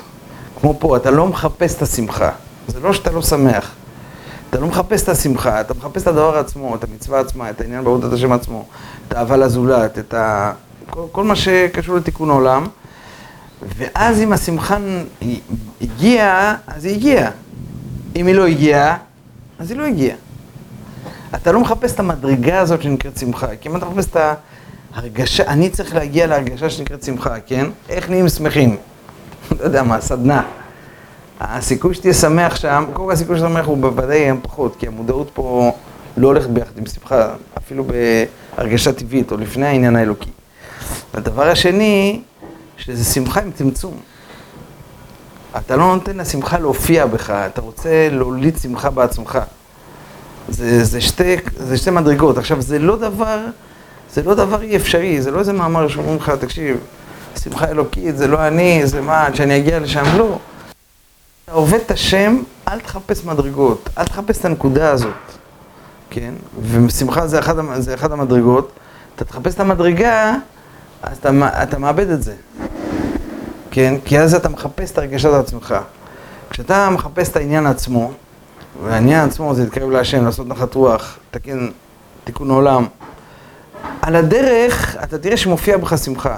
כמו 0.60 0.74
פה, 0.78 0.96
אתה 0.96 1.10
לא 1.10 1.26
מחפש 1.26 1.74
את 1.74 1.82
השמחה. 1.82 2.30
זה 2.68 2.80
לא 2.80 2.92
שאתה 2.92 3.10
לא 3.10 3.22
שמח. 3.22 3.72
אתה 4.50 4.60
לא 4.60 4.66
מחפש 4.66 5.02
את 5.02 5.08
השמחה, 5.08 5.60
אתה 5.60 5.74
מחפש 5.74 6.02
את 6.02 6.06
הדבר 6.06 6.38
עצמו, 6.38 6.74
את 6.74 6.84
המצווה 6.84 7.20
עצמה, 7.20 7.50
את 7.50 7.60
העניין 7.60 7.84
בעבודת 7.84 8.12
השם 8.12 8.32
עצמו, 8.32 8.64
את 9.08 9.12
האהבה 9.12 9.36
לזולת, 9.36 9.98
את 9.98 10.14
ה... 10.14 10.52
כל, 10.90 11.02
כל 11.12 11.24
מה 11.24 11.36
שקשור 11.36 11.96
לתיקון 11.96 12.30
עולם. 12.30 12.66
ואז 13.76 14.20
אם 14.20 14.32
השמחה 14.32 14.76
הגיעה, 15.80 16.56
אז 16.66 16.84
היא 16.84 16.94
הגיעה. 16.94 17.30
אם 18.16 18.26
היא 18.26 18.34
לא 18.34 18.46
הגיעה, 18.46 18.96
אז 19.58 19.70
היא 19.70 19.78
לא 19.78 19.84
הגיעה. 19.84 20.16
אתה 21.34 21.52
לא 21.52 21.60
מחפש 21.60 21.92
את 21.92 22.00
המדרגה 22.00 22.60
הזאת 22.60 22.82
שנקראת 22.82 23.18
שמחה, 23.18 23.56
כי 23.60 23.68
אם 23.68 23.76
אתה 23.76 23.86
מחפש 23.86 24.06
את 24.10 24.16
ההרגשה, 24.94 25.46
אני 25.46 25.70
צריך 25.70 25.94
להגיע 25.94 26.26
להרגשה 26.26 26.70
שנקראת 26.70 27.02
שמחה, 27.02 27.40
כן? 27.40 27.66
איך 27.88 28.10
נהיים 28.10 28.28
שמחים? 28.28 28.76
לא 29.58 29.64
יודע 29.64 29.82
מה, 29.82 30.00
סדנה. 30.00 30.42
הסיכוי 31.40 31.94
שתהיה 31.94 32.14
שמח 32.14 32.56
שם, 32.56 32.84
קודם 32.92 33.06
כל 33.08 33.12
הסיכוי 33.12 33.36
שתהיה 33.36 33.50
שמח 33.50 33.66
הוא 33.66 33.78
בוודאי 33.78 34.16
יהיה 34.16 34.34
פחות, 34.42 34.76
כי 34.78 34.86
המודעות 34.86 35.30
פה 35.34 35.72
לא 36.16 36.26
הולכת 36.26 36.50
ביחד 36.50 36.78
עם 36.78 36.86
שמחה, 36.86 37.34
אפילו 37.58 37.84
בהרגשה 38.56 38.92
טבעית, 38.92 39.32
או 39.32 39.36
לפני 39.36 39.66
העניין 39.66 39.96
האלוקי. 39.96 40.30
והדבר 41.14 41.48
השני, 41.48 42.20
שזה 42.76 43.04
שמחה 43.04 43.40
עם 43.40 43.50
צמצום. 43.52 43.94
אתה 45.56 45.76
לא 45.76 45.94
נותן 45.94 46.16
לשמחה 46.16 46.58
להופיע 46.58 47.06
בך, 47.06 47.30
אתה 47.30 47.60
רוצה 47.60 48.08
להוליד 48.10 48.58
שמחה 48.62 48.90
בעצמך. 48.90 49.38
זה, 50.48 50.84
זה, 50.84 51.00
שתי, 51.00 51.36
זה 51.56 51.76
שתי 51.76 51.90
מדרגות. 51.90 52.38
עכשיו, 52.38 52.62
זה 52.62 52.78
לא 52.78 52.96
דבר, 52.96 53.40
זה 54.12 54.22
לא 54.22 54.34
דבר 54.34 54.62
אי 54.62 54.76
אפשרי, 54.76 55.22
זה 55.22 55.30
לא 55.30 55.38
איזה 55.38 55.52
מאמר 55.52 55.88
שאומרים 55.88 56.16
לך, 56.16 56.30
תקשיב, 56.30 56.76
שמחה 57.42 57.68
אלוקית, 57.68 58.16
זה 58.16 58.26
לא 58.26 58.46
אני, 58.46 58.86
זה 58.86 59.00
מה, 59.00 59.28
שאני 59.34 59.56
אגיע 59.56 59.78
לשם, 59.78 60.04
לא. 60.16 60.38
אתה 61.46 61.54
עובד 61.54 61.78
את 61.86 61.90
השם, 61.90 62.42
אל 62.68 62.80
תחפש 62.80 63.24
מדרגות, 63.24 63.88
אל 63.98 64.04
תחפש 64.04 64.38
את 64.38 64.44
הנקודה 64.44 64.90
הזאת, 64.90 65.14
כן? 66.10 66.34
ושמחה 66.62 67.26
זה 67.26 67.38
אחד, 67.38 67.54
זה 67.80 67.94
אחד 67.94 68.12
המדרגות. 68.12 68.72
אתה 69.16 69.24
תחפש 69.24 69.54
את 69.54 69.60
המדרגה, 69.60 70.34
אז 71.02 71.18
אתה, 71.18 71.30
אתה 71.62 71.78
מאבד 71.78 72.10
את 72.10 72.22
זה, 72.22 72.34
כן? 73.70 73.94
כי 74.04 74.18
אז 74.18 74.34
אתה 74.34 74.48
מחפש 74.48 74.90
את 74.90 74.98
הרגשת 74.98 75.28
עצמך. 75.28 75.74
כשאתה 76.50 76.90
מחפש 76.90 77.28
את 77.28 77.36
העניין 77.36 77.66
עצמו, 77.66 78.12
והעניין 78.84 79.28
עצמו 79.28 79.54
זה 79.54 79.64
להתקרב 79.64 79.90
להשם, 79.90 80.24
לעשות 80.24 80.46
נחת 80.46 80.74
רוח, 80.74 81.18
לתקן 81.30 81.68
תיקון 82.24 82.50
עולם, 82.50 82.86
על 84.02 84.16
הדרך 84.16 84.96
אתה 85.02 85.18
תראה 85.18 85.36
שמופיע 85.36 85.76
בך 85.76 85.98
שמחה, 85.98 86.36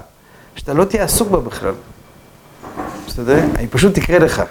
שאתה 0.57 0.75
לא 0.75 0.85
תהיה 0.85 1.05
עסוק 1.05 1.29
בה 1.29 1.41
בכלל. 1.41 1.75
בסדר? 3.07 3.41
היא 3.59 3.69
פשוט 3.71 3.95
תקרה 3.95 4.19
לך. 4.19 4.43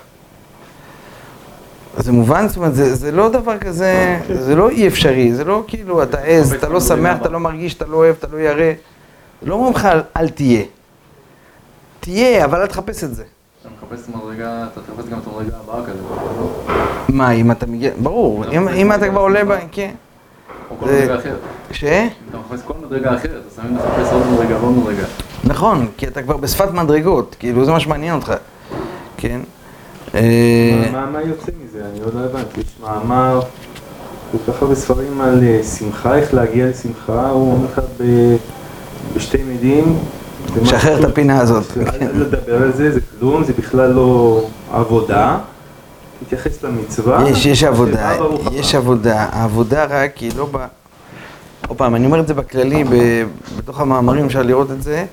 זה 1.97 2.11
מובן? 2.11 2.47
זאת 2.47 2.57
אומרת, 2.57 2.75
זה, 2.75 2.95
זה 2.95 3.11
לא 3.11 3.29
דבר 3.29 3.57
כזה, 3.57 4.19
זה 4.39 4.55
לא 4.55 4.69
אי 4.69 4.87
אפשרי, 4.87 5.33
זה 5.33 5.43
לא 5.43 5.63
כאילו 5.67 6.03
אתה 6.03 6.17
עז, 6.17 6.53
אתה 6.53 6.69
לא 6.69 6.79
שמח, 6.79 7.17
אתה 7.21 7.29
לא 7.29 7.39
מרגיש, 7.39 7.73
אתה 7.73 7.85
לא 7.85 7.97
אוהב, 7.97 8.15
אתה 8.19 8.27
לא 8.31 8.37
ירא. 8.37 8.73
לא 9.41 9.55
אומרים 9.55 9.73
לך 9.73 9.87
אל 10.17 10.29
תהיה. 10.29 10.63
תהיה, 11.99 12.45
אבל 12.45 12.61
אל 12.61 12.67
תחפש 12.67 13.03
את 13.03 13.15
זה. 13.15 13.23
אתה 13.61 13.69
מחפש 13.69 14.09
מדרגה, 14.09 14.65
אתה 14.73 14.81
תחפש 14.81 15.09
גם 15.09 15.19
את 15.19 15.27
המדרגה 15.27 15.57
הבאה 15.63 15.85
כזה, 15.85 16.01
לא? 16.39 16.65
מה, 17.09 17.31
אם 17.31 17.51
אתה 17.51 17.65
מגיע, 17.65 17.91
ברור, 18.03 18.45
אם 18.75 18.91
אתה 18.91 19.09
כבר 19.09 19.21
עולה 19.21 19.41
כן. 19.71 19.91
או 20.71 20.75
כל 20.79 20.85
מדרגה 20.85 21.15
אחרת. 21.15 21.39
ש? 21.71 21.83
אתה 21.83 22.37
מחפש 22.37 22.61
כל 22.65 22.73
מדרגה 22.87 23.15
אחרת, 23.15 23.41
אז 23.47 23.55
תמיד 23.55 23.71
מחפש 23.71 24.13
עוד 24.13 24.23
מדרגה 24.33 24.57
ועוד 24.57 24.77
מדרגה. 24.77 25.03
נכון, 25.43 25.87
כי 25.97 26.07
אתה 26.07 26.21
כבר 26.21 26.37
בשפת 26.37 26.71
מדרגות, 26.71 27.35
כאילו 27.39 27.65
זה 27.65 27.71
מה 27.71 27.79
שמעניין 27.79 28.15
אותך, 28.15 28.33
כן? 29.17 29.39
מה 30.13 31.21
יוצא 31.25 31.51
מזה? 31.63 31.81
אני 31.91 32.03
עוד 32.03 32.13
לא 32.13 32.19
הבנתי. 32.19 32.59
יש 32.59 32.65
מאמר, 32.81 33.39
כל 34.31 34.51
כך 34.51 34.61
הרבה 34.61 34.75
ספרים 34.75 35.21
על 35.21 35.43
שמחה, 35.77 36.15
איך 36.15 36.33
להגיע 36.33 36.67
לשמחה, 36.67 37.29
הוא 37.29 37.53
אומר 37.53 37.65
לך 37.65 37.81
בשתי 39.15 39.43
מילים. 39.43 39.97
שחרר 40.65 40.99
את 40.99 41.03
הפינה 41.03 41.41
הזאת. 41.41 41.77
אל 42.01 42.21
לדבר 42.21 42.63
על 42.63 42.73
זה, 42.73 42.91
זה 42.91 42.99
כלום, 43.19 43.43
זה 43.43 43.53
בכלל 43.57 43.91
לא 43.91 44.41
עבודה. 44.73 45.37
תתייחס 46.25 46.63
למצווה. 46.63 47.29
יש, 47.29 47.45
יש 47.45 47.63
עבודה, 47.63 48.13
יש 48.51 48.75
עבודה. 48.75 49.25
העבודה 49.31 49.85
רק 49.89 50.17
היא 50.17 50.31
לא 50.37 50.47
ב... 50.51 50.57
עוד 51.67 51.77
פעם, 51.77 51.95
אני 51.95 52.05
אומר 52.05 52.19
את 52.19 52.27
זה 52.27 52.33
בכללי, 52.33 52.83
בתוך 53.57 53.79
המאמרים 53.79 54.25
אפשר 54.25 54.41
לראות 54.41 54.71
את 54.71 54.83
זה. 54.83 55.05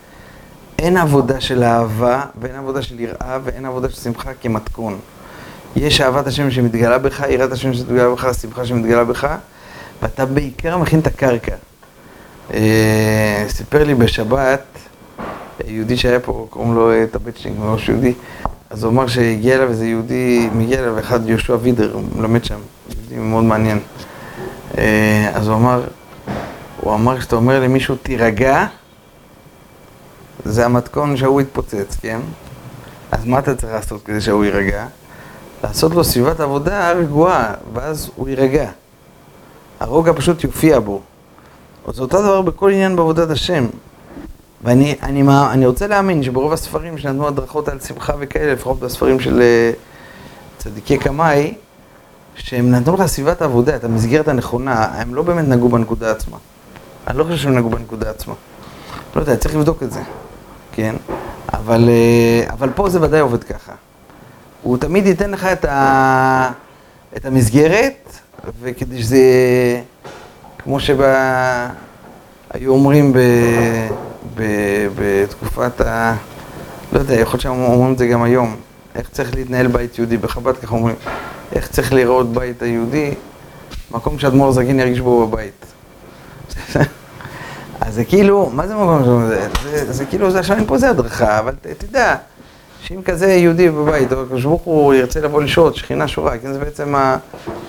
אין 0.79 0.97
עבודה 0.97 1.41
של 1.41 1.63
אהבה, 1.63 2.25
ואין 2.41 2.55
עבודה 2.55 2.83
של 2.83 3.01
יראה, 3.01 3.39
ואין 3.45 3.65
עבודה 3.65 3.89
של 3.91 3.97
שמחה 3.97 4.31
כמתכון. 4.41 4.99
יש 5.77 6.01
אהבת 6.01 6.27
השם 6.27 6.51
שמתגלה 6.51 6.99
בך, 6.99 7.25
יראת 7.29 7.53
השם 7.53 7.75
שמתגלה 7.75 8.11
בך, 8.11 8.29
שמחה 8.41 8.67
שמתגלה 8.67 9.05
בך, 9.05 9.29
ואתה 10.03 10.27
בעיקר 10.27 10.77
מכין 10.77 11.01
את 11.01 11.07
הקרקע. 11.07 11.55
אה, 12.55 13.45
סיפר 13.49 13.85
לי 13.85 13.95
בשבת, 13.95 14.65
יהודי 15.67 15.97
שהיה 15.97 16.21
פה, 16.21 16.47
קוראים 16.51 16.75
לו 16.75 16.93
אה, 16.93 17.05
טבצ'ינג, 17.11 17.57
ראש 17.63 17.89
יהודי, 17.89 18.15
אז 18.71 18.85
הוא 18.85 18.93
אמר 18.93 19.07
שהגיע 19.07 19.55
אליו 19.55 19.69
איזה 19.69 19.87
יהודי, 19.87 20.49
מגיע 20.55 20.81
אליו 20.81 20.99
אחד, 20.99 21.29
יהושע 21.29 21.57
וידר, 21.63 21.91
הוא 21.93 22.03
מלמד 22.17 22.45
שם, 22.45 22.59
יהודי 22.91 23.29
מאוד 23.29 23.45
מעניין. 23.45 23.79
אה, 24.79 25.31
אז 25.35 25.49
הוא 25.49 25.57
אמר, 25.57 25.83
הוא 26.81 26.95
אמר, 26.95 27.19
כשאתה 27.19 27.37
אומר 27.37 27.61
למישהו 27.61 27.97
תירגע, 27.97 28.67
זה 30.45 30.65
המתכון 30.65 31.17
שההוא 31.17 31.41
התפוצץ, 31.41 31.97
כן? 32.01 32.21
אז 33.13 33.27
מה 33.27 33.39
אתה 33.39 33.55
צריך 33.55 33.73
לעשות 33.73 34.03
כדי 34.05 34.21
שהוא 34.21 34.45
יירגע? 34.45 34.87
לעשות 35.65 35.95
לו 35.95 36.05
סביבת 36.05 36.41
עבודה 36.41 36.93
רגועה, 36.93 37.55
ואז 37.73 38.11
הוא 38.17 38.29
יירגע. 38.29 38.71
הרוגע 39.81 40.13
פשוט 40.13 40.45
יופיע 40.45 40.81
בו. 40.81 41.01
אז 41.89 42.01
אותו 42.01 42.23
דבר 42.23 42.43
בכל 42.43 42.71
עניין 42.71 42.97
בעבודת 42.97 43.31
השם. 43.31 43.67
ואני 44.65 44.97
אני, 45.03 45.23
אני 45.51 45.67
רוצה 45.67 45.87
להאמין 45.87 46.23
שברוב 46.23 46.53
הספרים 46.53 46.99
שנתנו 46.99 47.27
הדרכות 47.27 47.69
על 47.69 47.81
שמחה 47.81 48.13
וכאלה, 48.19 48.53
לפחות 48.53 48.81
בספרים 48.81 49.21
של 49.21 49.43
אה, 49.43 49.71
צדיקי 50.59 50.99
קמאי, 50.99 51.55
שהם 52.35 52.71
נתנו 52.71 52.95
לך 52.95 53.07
סביבת 53.07 53.43
עבודה, 53.43 53.77
את 53.77 53.85
המסגרת 53.85 54.29
הנכונה, 54.29 54.85
הם 54.85 55.15
לא 55.15 55.23
באמת 55.23 55.49
נגעו 55.49 55.69
בנקודה 55.69 56.11
עצמה. 56.11 56.37
אני 57.07 57.19
לא 57.19 57.25
חושב 57.25 57.37
שהם 57.37 57.59
נגעו 57.59 57.71
בנקודה 57.71 58.11
עצמה. 58.11 58.35
לא 59.17 59.21
יודע, 59.21 59.37
צריך 59.37 59.57
לבדוק 59.57 59.83
את 59.83 59.93
זה, 59.93 60.01
כן? 60.75 60.95
אבל, 61.53 61.89
אה, 61.89 62.45
אבל 62.53 62.71
פה 62.75 62.89
זה 62.89 63.03
ודאי 63.03 63.21
עובד 63.21 63.45
ככה. 63.45 63.73
הוא 64.63 64.79
תמיד 64.79 65.07
ייתן 65.07 65.31
לך 65.31 65.45
את, 65.45 65.65
ה, 65.65 66.51
את 67.17 67.25
המסגרת, 67.25 68.19
וכדי 68.61 69.03
שזה, 69.03 69.21
כמו 70.59 70.81
שהיו 70.81 71.01
אומרים 72.67 73.13
ב, 73.13 73.19
ב, 74.35 74.43
בתקופת 74.99 75.81
ה... 75.81 76.17
לא 76.93 76.99
יודע, 76.99 77.15
יכול 77.15 77.33
להיות 77.33 77.41
שהם 77.41 77.53
אומרים 77.53 77.93
את 77.93 77.99
זה 77.99 78.07
גם 78.07 78.23
היום. 78.23 78.57
איך 78.95 79.09
צריך 79.13 79.35
להתנהל 79.35 79.67
בית 79.67 79.99
יהודי, 79.99 80.17
בחב"ד 80.17 80.57
ככה 80.57 80.75
אומרים. 80.75 80.97
איך 81.53 81.69
צריך 81.69 81.93
להיראות 81.93 82.33
בית 82.33 82.63
היהודי, 82.63 83.15
מקום 83.91 84.19
שאדמו"ר 84.19 84.53
זקין 84.53 84.81
ירגיש 84.81 85.01
בו 85.01 85.27
בבית. 85.27 85.67
אז 87.81 87.95
זה 87.95 88.05
כאילו, 88.05 88.51
מה 88.55 88.67
זה 88.67 88.75
מקום 88.75 89.03
שזה? 89.05 89.49
זה, 89.63 89.93
זה 89.93 90.05
כאילו, 90.05 90.31
זה 90.31 90.39
עכשיו 90.39 90.57
אין 90.57 90.67
פה 90.67 90.79
זה 90.79 90.91
הדרכה, 90.91 91.39
אבל 91.39 91.53
ת, 91.53 91.67
תדע, 91.67 92.15
שאם 92.83 93.03
כזה 93.03 93.33
יהודי 93.33 93.71
בבית, 93.71 94.13
או 94.13 94.23
הקדוש 94.23 94.45
ברוך 94.45 94.63
הוא 94.63 94.95
ירצה 94.95 95.21
לבוא 95.21 95.43
לשהות, 95.43 95.77
שכינה 95.77 96.09
שורה, 96.09 96.39
כן, 96.39 96.53
זה 96.53 96.59
בעצם 96.59 96.95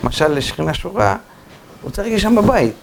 המשל 0.03 0.27
לשכינה 0.27 0.73
שורה, 0.73 1.15
הוא 1.81 1.91
צריך 1.91 2.07
להרגיש 2.07 2.21
שם 2.21 2.35
בבית. 2.35 2.73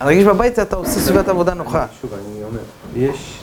להרגיש 0.00 0.24
בבית 0.24 0.56
זה 0.56 0.62
אתה 0.62 0.76
עושה 0.76 1.00
סביבת 1.00 1.28
עבודה 1.28 1.54
נוחה. 1.54 1.86
שוב, 2.02 2.10
אני 2.14 2.44
אומר, 2.44 2.60
יש, 2.96 3.38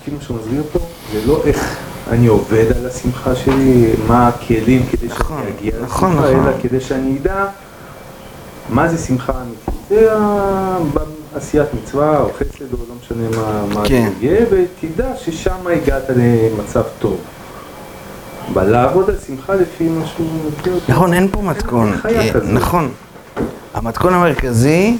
לפי 0.00 0.10
מה 0.10 0.22
שהוא 0.22 0.36
מסביר 0.36 0.62
פה, 0.72 0.78
זה 1.12 1.20
לא 1.26 1.42
איך 1.46 1.76
אני 2.10 2.26
עובד 2.26 2.64
על 2.76 2.86
השמחה 2.86 3.36
שלי, 3.36 3.92
מה 4.08 4.28
הכלים 4.28 4.86
כדי 4.90 5.06
נכון, 5.06 5.38
שאני 5.42 5.50
אגיע 5.58 5.72
נכון, 5.82 6.12
לשמחה, 6.12 6.30
נכון. 6.30 6.46
אלא 6.46 6.52
כדי 6.62 6.80
שאני 6.80 7.18
אדע 7.18 7.46
מה 8.68 8.88
זה 8.88 8.98
שמחה 8.98 9.32
אמיתית. 9.42 9.74
זה 9.88 10.12
בעשיית 11.34 11.68
מצווה 11.74 12.20
או 12.20 12.30
חסד 12.32 12.72
או 12.72 12.78
לא 12.88 12.94
משנה 13.02 13.36
מה, 13.42 13.64
מה 13.74 13.88
כן. 13.88 14.10
יהיה, 14.20 14.46
ותדע 14.50 15.16
ששם 15.16 15.66
הגעת 15.66 16.04
למצב 16.16 16.82
טוב. 16.98 17.20
בלעבוד 18.52 19.10
על 19.10 19.16
שמחה 19.26 19.54
לפי 19.54 19.88
אותי. 20.74 20.92
נכון, 20.92 21.14
אין 21.14 21.28
פה 21.28 21.42
מתכון. 21.42 21.92
אה. 22.04 22.30
נכון. 22.52 22.92
המתכון 23.74 24.14
המרכזי 24.14 24.96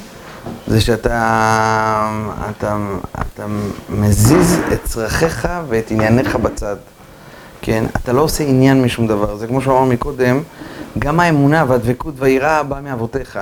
זה 0.67 0.81
שאתה 0.81 1.11
אתה, 2.49 2.77
אתה 3.21 3.45
מזיז 3.89 4.59
את 4.73 4.83
צרכיך 4.83 5.47
ואת 5.69 5.91
ענייניך 5.91 6.35
בצד. 6.35 6.75
כן? 7.61 7.85
אתה 8.03 8.13
לא 8.13 8.21
עושה 8.21 8.43
עניין 8.43 8.81
משום 8.83 9.07
דבר. 9.07 9.37
זה 9.37 9.47
כמו 9.47 9.61
שאמרנו 9.61 9.85
מקודם, 9.85 10.39
גם 10.99 11.19
האמונה 11.19 11.65
והדבקות 11.67 12.13
והיראה 12.17 12.63
באה 12.63 12.81
מאבותיך. 12.81 13.39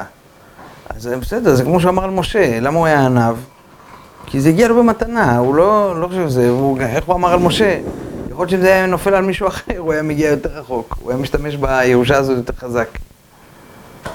אז 0.89 1.09
בסדר, 1.21 1.55
זה 1.55 1.63
כמו 1.63 1.79
שאמר 1.79 2.03
על 2.03 2.09
משה, 2.09 2.59
למה 2.59 2.79
הוא 2.79 2.85
היה 2.85 3.05
עניו? 3.05 3.37
כי 4.25 4.39
זה 4.39 4.49
הגיע 4.49 4.67
לו 4.67 4.75
במתנה, 4.75 5.37
הוא 5.37 5.55
לא, 5.55 6.01
לא 6.01 6.07
חושב 6.07 6.29
שזה, 6.29 6.49
הוא, 6.49 6.79
איך 6.81 7.05
הוא 7.05 7.15
אמר 7.15 7.33
על 7.33 7.39
משה? 7.39 7.79
יכול 8.29 8.43
להיות 8.43 8.49
שאם 8.49 8.61
זה 8.61 8.67
היה 8.67 8.85
נופל 8.85 9.13
על 9.13 9.25
מישהו 9.25 9.47
אחר, 9.47 9.77
הוא 9.77 9.93
היה 9.93 10.01
מגיע 10.01 10.29
יותר 10.29 10.49
רחוק, 10.49 10.97
הוא 11.01 11.11
היה 11.11 11.19
משתמש 11.19 11.55
בירושה 11.55 12.17
הזאת 12.17 12.37
יותר 12.37 12.53
חזק. 12.53 12.87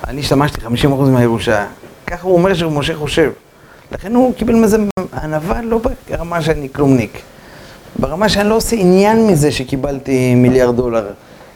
אני 0.07 0.21
השתמשתי 0.21 0.61
50% 0.61 0.89
מהירושה. 0.89 1.67
ככה 2.07 2.27
הוא 2.27 2.35
אומר 2.35 2.55
שמשה 2.55 2.95
חושב. 2.95 3.31
לכן 3.93 4.15
הוא 4.15 4.35
קיבל 4.35 4.55
מזה 4.55 4.77
ענווה 5.23 5.63
לא 5.63 5.81
ברמה 6.11 6.43
שאני 6.43 6.69
כלומניק. 6.73 7.23
ברמה 7.99 8.29
שאני 8.29 8.49
לא 8.49 8.55
עושה 8.55 8.77
עניין 8.77 9.27
מזה 9.27 9.53
שקיבלתי 9.53 10.35
מיליארד 10.35 10.77
דולר. 10.77 11.07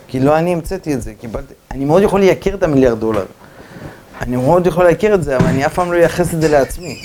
כי 0.08 0.20
לא 0.20 0.38
אני 0.38 0.52
המצאתי 0.52 0.94
את 0.94 1.02
זה, 1.02 1.12
קיבלתי... 1.20 1.54
אני 1.70 1.84
מאוד 1.84 2.02
יכול 2.02 2.20
לייקר 2.20 2.54
את 2.54 2.62
המיליארד 2.62 3.00
דולר. 3.00 3.24
אני 4.20 4.36
מאוד 4.36 4.66
יכול 4.66 4.84
לייקר 4.84 5.14
את 5.14 5.22
זה, 5.24 5.36
אבל 5.36 5.46
אני 5.46 5.66
אף 5.66 5.74
פעם 5.74 5.92
לא 5.92 5.96
אייחס 5.96 6.34
את 6.34 6.40
זה 6.40 6.48
לעצמי. 6.48 6.98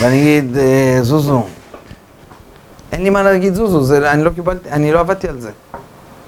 ואני 0.00 0.38
אגיד, 0.38 0.56
"אה, 0.58 0.98
זוזו. 1.02 1.46
אין 2.92 3.02
לי 3.02 3.10
מה 3.10 3.22
להגיד 3.22 3.54
זוזו, 3.54 3.82
זה, 3.82 4.12
אני 4.12 4.24
לא 4.24 4.30
קיבלתי, 4.30 4.70
אני 4.70 4.92
לא 4.92 5.00
עבדתי 5.00 5.28
על 5.28 5.40
זה. 5.40 5.50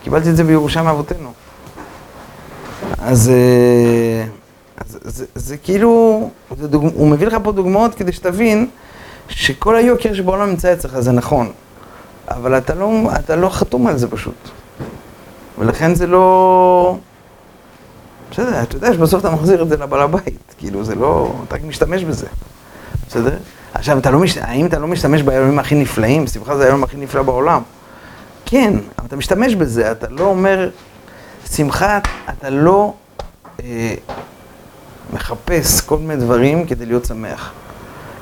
קיבלתי 0.03 0.31
את 0.31 0.37
זה 0.37 0.45
בירושה 0.45 0.83
מאבותינו. 0.83 1.33
אז, 2.99 3.29
אה, 3.29 4.25
אז 4.79 4.99
זה, 5.03 5.25
זה 5.35 5.57
כאילו, 5.57 6.31
זה 6.59 6.69
דוג, 6.69 6.91
הוא 6.95 7.09
מביא 7.09 7.27
לך 7.27 7.37
פה 7.43 7.53
דוגמאות 7.53 7.95
כדי 7.95 8.13
שתבין 8.13 8.69
שכל 9.29 9.77
היוקר 9.77 10.15
שבעולם 10.15 10.49
נמצא 10.51 10.73
אצלך 10.73 11.01
זה 11.01 11.13
נכון, 11.13 11.53
אבל 12.29 12.59
אתה 12.59 12.75
לא, 12.75 12.91
אתה 13.19 13.37
לא 13.37 13.49
חתום 13.49 13.87
על 13.87 13.97
זה 13.99 14.09
פשוט. 14.11 14.35
ולכן 15.59 15.95
זה 15.95 16.07
לא... 16.07 16.97
בסדר, 18.33 18.63
אתה 18.63 18.77
יודע 18.77 18.95
שבסוף 18.95 19.21
אתה 19.21 19.31
מחזיר 19.31 19.63
את 19.63 19.69
זה 19.69 19.77
לבעל 19.77 20.01
הבית, 20.01 20.55
כאילו 20.59 20.85
זה 20.85 20.95
לא... 20.95 21.33
אתה 21.49 21.57
משתמש 21.67 22.05
בזה, 22.05 22.27
בסדר? 23.09 23.37
עכשיו, 23.75 23.99
אתה 23.99 24.11
לא 24.11 24.19
מש... 24.19 24.39
האם 24.39 24.67
אתה 24.67 24.79
לא 24.79 24.87
משתמש 24.87 25.23
בימים 25.23 25.59
הכי 25.59 25.75
נפלאים? 25.75 26.27
שמחה 26.27 26.57
זה 26.57 26.65
היום 26.65 26.85
הכי 26.85 26.97
נפלא 26.97 27.23
בעולם. 27.23 27.63
כן, 28.45 28.75
אבל 28.99 29.07
אתה 29.07 29.17
משתמש 29.17 29.55
בזה, 29.55 29.93
אתה 29.93 30.07
לא 30.11 30.25
אומר... 30.25 30.71
שמחה, 31.51 31.99
אתה 32.29 32.51
לא 32.51 32.95
אה, 33.63 33.95
מחפש 35.13 35.81
כל 35.81 35.99
מיני 35.99 36.17
דברים 36.17 36.67
כדי 36.67 36.87
להיות 36.87 37.05
שמח. 37.05 37.53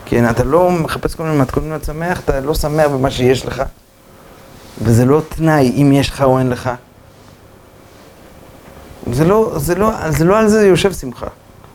כן, 0.07 0.31
אתה 0.31 0.45
לא 0.45 0.71
מחפש 0.71 1.15
כל 1.15 1.23
מיני 1.23 1.39
מתכונים 1.39 1.71
להיות 1.71 1.85
שמח, 1.85 2.21
אתה 2.21 2.41
לא 2.41 2.55
שמח 2.55 2.87
במה 2.87 3.11
שיש 3.11 3.47
לך. 3.47 3.63
וזה 4.83 5.05
לא 5.05 5.23
תנאי 5.29 5.83
אם 5.83 5.93
יש 5.93 6.11
לך 6.11 6.23
או 6.23 6.39
אין 6.39 6.51
לך. 6.51 6.71
זה 9.13 9.25
לא, 9.25 9.53
זה 9.57 9.75
לא, 9.75 10.11
זה 10.11 10.25
לא 10.25 10.39
על 10.39 10.49
זה 10.49 10.67
יושב 10.67 10.93
שמחה. 10.93 11.27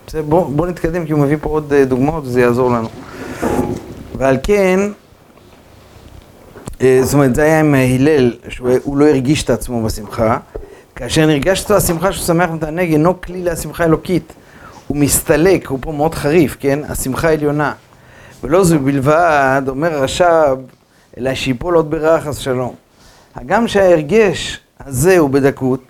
בסדר, 0.08 0.22
בוא, 0.22 0.50
בוא 0.50 0.68
נתקדם 0.68 1.06
כי 1.06 1.14
הוא 1.14 1.22
מביא 1.22 1.38
פה 1.42 1.50
עוד 1.50 1.74
אה, 1.74 1.86
דוגמאות 1.86 2.24
וזה 2.24 2.42
יעזור 2.42 2.72
לנו. 2.72 2.90
ועל 4.18 4.38
כן, 4.44 4.80
אה, 6.82 7.00
זאת 7.04 7.14
אומרת, 7.14 7.36
זה 7.36 7.44
היה 7.44 7.60
עם 7.60 7.76
אה, 7.76 7.96
הלל, 7.96 8.34
שהוא 8.50 8.70
הוא 8.84 8.98
לא 8.98 9.08
הרגיש 9.08 9.44
את 9.44 9.50
עצמו 9.50 9.84
בשמחה. 9.84 10.38
כאשר 10.96 11.26
נרגש 11.26 11.64
אותו 11.64 11.76
השמחה 11.76 12.12
שהוא 12.12 12.26
שמח 12.26 12.50
ומתענג, 12.50 12.92
אינו 12.92 13.22
כלי 13.22 13.44
להשמחה 13.44 13.84
אלוקית. 13.84 14.34
הוא 14.88 14.98
מסתלק, 14.98 15.68
הוא 15.68 15.80
פה 15.82 15.92
מאוד 15.92 16.16
חריף, 16.16 16.58
כן? 16.60 16.80
השמחה 16.90 17.28
העליונה. 17.28 17.74
ולא 18.44 18.64
זו 18.64 18.80
בלבד, 18.80 19.62
אומר 19.68 19.94
הרש"ב, 19.94 20.58
אלא 21.18 21.36
שיפול 21.36 21.76
עוד 21.76 21.92
ברעה 21.92 22.22
חס 22.22 22.38
שלום. 22.38 22.76
הגם 23.36 23.68
שההרגש 23.68 24.60
הזה 24.86 25.18
הוא 25.18 25.30
בדקות, 25.30 25.82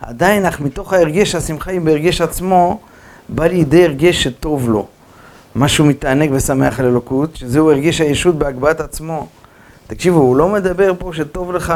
עדיין, 0.00 0.46
אך 0.46 0.60
מתוך 0.60 0.92
ההרגש, 0.92 1.34
השמחה 1.34 1.70
היא 1.70 1.80
בהרגש 1.80 2.20
עצמו, 2.20 2.80
בא 3.28 3.46
לידי 3.46 3.84
הרגש 3.84 4.22
שטוב 4.22 4.68
לו. 4.68 4.86
משהו 5.56 5.84
מתענג 5.84 6.30
ושמח 6.32 6.80
על 6.80 6.86
אלוקות, 6.86 7.36
שזהו 7.36 7.70
הרגש 7.70 8.00
הישות 8.00 8.38
בהגבהת 8.38 8.80
עצמו. 8.80 9.26
תקשיבו, 9.86 10.18
הוא 10.18 10.36
לא 10.36 10.48
מדבר 10.48 10.92
פה 10.98 11.10
שטוב 11.14 11.52
לך 11.52 11.74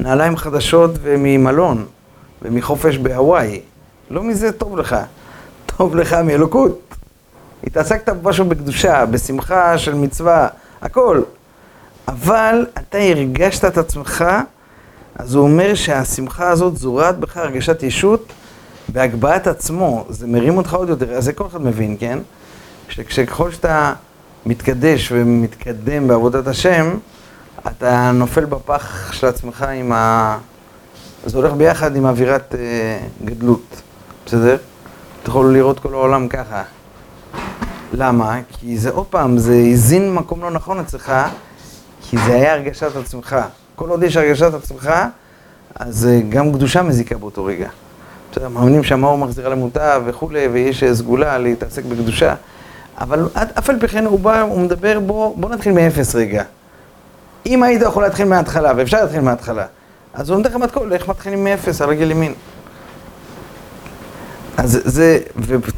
מנעליים 0.00 0.36
חדשות 0.36 0.90
וממלון 1.02 1.86
ומחופש 2.42 2.96
בהוואי. 2.98 3.60
לא 4.10 4.22
מזה 4.22 4.52
טוב 4.52 4.78
לך. 4.78 4.96
טוב 5.66 5.96
לך 5.96 6.12
מאלוקות. 6.12 6.80
התעסקת 7.66 8.08
במשהו 8.08 8.44
בקדושה, 8.44 9.06
בשמחה 9.06 9.78
של 9.78 9.94
מצווה, 9.94 10.48
הכל. 10.82 11.22
אבל 12.08 12.66
אתה 12.78 12.98
הרגשת 12.98 13.64
את 13.64 13.78
עצמך, 13.78 14.24
אז 15.16 15.34
הוא 15.34 15.44
אומר 15.44 15.74
שהשמחה 15.74 16.48
הזאת 16.48 16.76
זורעת 16.76 17.18
בך 17.18 17.36
הרגשת 17.36 17.82
ישות 17.82 18.32
בהגבהת 18.88 19.46
עצמו. 19.46 20.04
זה 20.08 20.26
מרים 20.26 20.56
אותך 20.56 20.74
עוד 20.74 20.88
יותר, 20.88 21.12
אז 21.12 21.24
זה 21.24 21.32
כל 21.32 21.46
אחד 21.46 21.62
מבין, 21.62 21.96
כן? 22.00 22.18
שככל 22.88 23.50
שאתה 23.50 23.92
מתקדש 24.46 25.12
ומתקדם 25.12 26.08
בעבודת 26.08 26.46
השם, 26.46 26.96
אתה 27.66 28.10
נופל 28.10 28.44
בפח 28.44 29.12
של 29.12 29.26
עצמך 29.26 29.62
עם 29.62 29.92
ה... 29.92 30.38
זה 31.26 31.38
הולך 31.38 31.52
ביחד 31.52 31.96
עם 31.96 32.06
אווירת 32.06 32.54
אה, 32.54 32.98
גדלות, 33.24 33.82
בסדר? 34.26 34.56
אתה 35.22 35.30
יכול 35.30 35.52
לראות 35.52 35.78
כל 35.78 35.94
העולם 35.94 36.28
ככה. 36.28 36.62
למה? 37.92 38.38
כי 38.48 38.78
זה 38.78 38.90
עוד 38.90 39.06
פעם, 39.06 39.38
זה 39.38 39.54
הזין 39.72 40.14
מקום 40.14 40.42
לא 40.42 40.50
נכון 40.50 40.80
אצלך, 40.80 41.12
כי 42.02 42.16
זה 42.18 42.34
היה 42.34 42.52
הרגשת 42.52 42.96
עצמך. 42.96 43.36
כל 43.76 43.88
עוד 43.88 44.02
יש 44.02 44.16
הרגשת 44.16 44.54
עצמך, 44.54 44.90
אז 45.74 46.06
אה, 46.06 46.20
גם 46.28 46.52
קדושה 46.52 46.82
מזיקה 46.82 47.18
באותו 47.18 47.44
רגע. 47.44 47.68
בסדר, 48.32 48.48
מאמינים 48.48 48.84
שהמאור 48.84 49.18
מחזירה 49.18 49.48
למוטב 49.48 50.02
וכולי, 50.06 50.48
ויש 50.48 50.82
אה, 50.82 50.94
סגולה 50.94 51.38
להתעסק 51.38 51.84
בקדושה. 51.84 52.34
אבל 52.98 53.28
אף 53.34 53.70
על 53.70 53.80
פי 53.80 53.88
כן 53.88 54.06
הוא 54.06 54.20
בא, 54.20 54.40
הוא 54.40 54.60
מדבר, 54.60 55.00
בוא, 55.00 55.36
בוא 55.36 55.50
נתחיל 55.50 55.72
מאפס 55.72 56.14
רגע. 56.14 56.42
אם 57.46 57.62
היית 57.62 57.82
יכול 57.82 58.02
להתחיל 58.02 58.28
מההתחלה, 58.28 58.72
ואפשר 58.76 59.00
להתחיל 59.02 59.20
מההתחלה, 59.20 59.66
אז 60.14 60.30
הוא 60.30 60.38
נותן 60.38 60.50
לך 60.50 60.56
מתכון, 60.56 60.92
איך 60.92 61.08
מתחילים 61.08 61.44
מאפס 61.44 61.80
על 61.80 61.88
רגל 61.88 62.10
ימין. 62.10 62.34
אז 64.56 64.80
זה, 64.84 65.18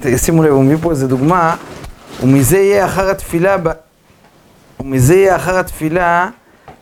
ושימו 0.02 0.42
לב, 0.42 0.52
הוא 0.52 0.64
מביא 0.64 0.76
פה 0.82 0.90
איזה 0.90 1.08
דוגמה, 1.08 1.56
ומזה 2.22 2.58
יהיה 2.58 2.86
אחר 2.86 3.10
התפילה, 3.10 3.56
ב... 3.62 3.68
ומזה 4.80 5.14
יהיה 5.14 5.36
אחר 5.36 5.58
התפילה 5.58 6.28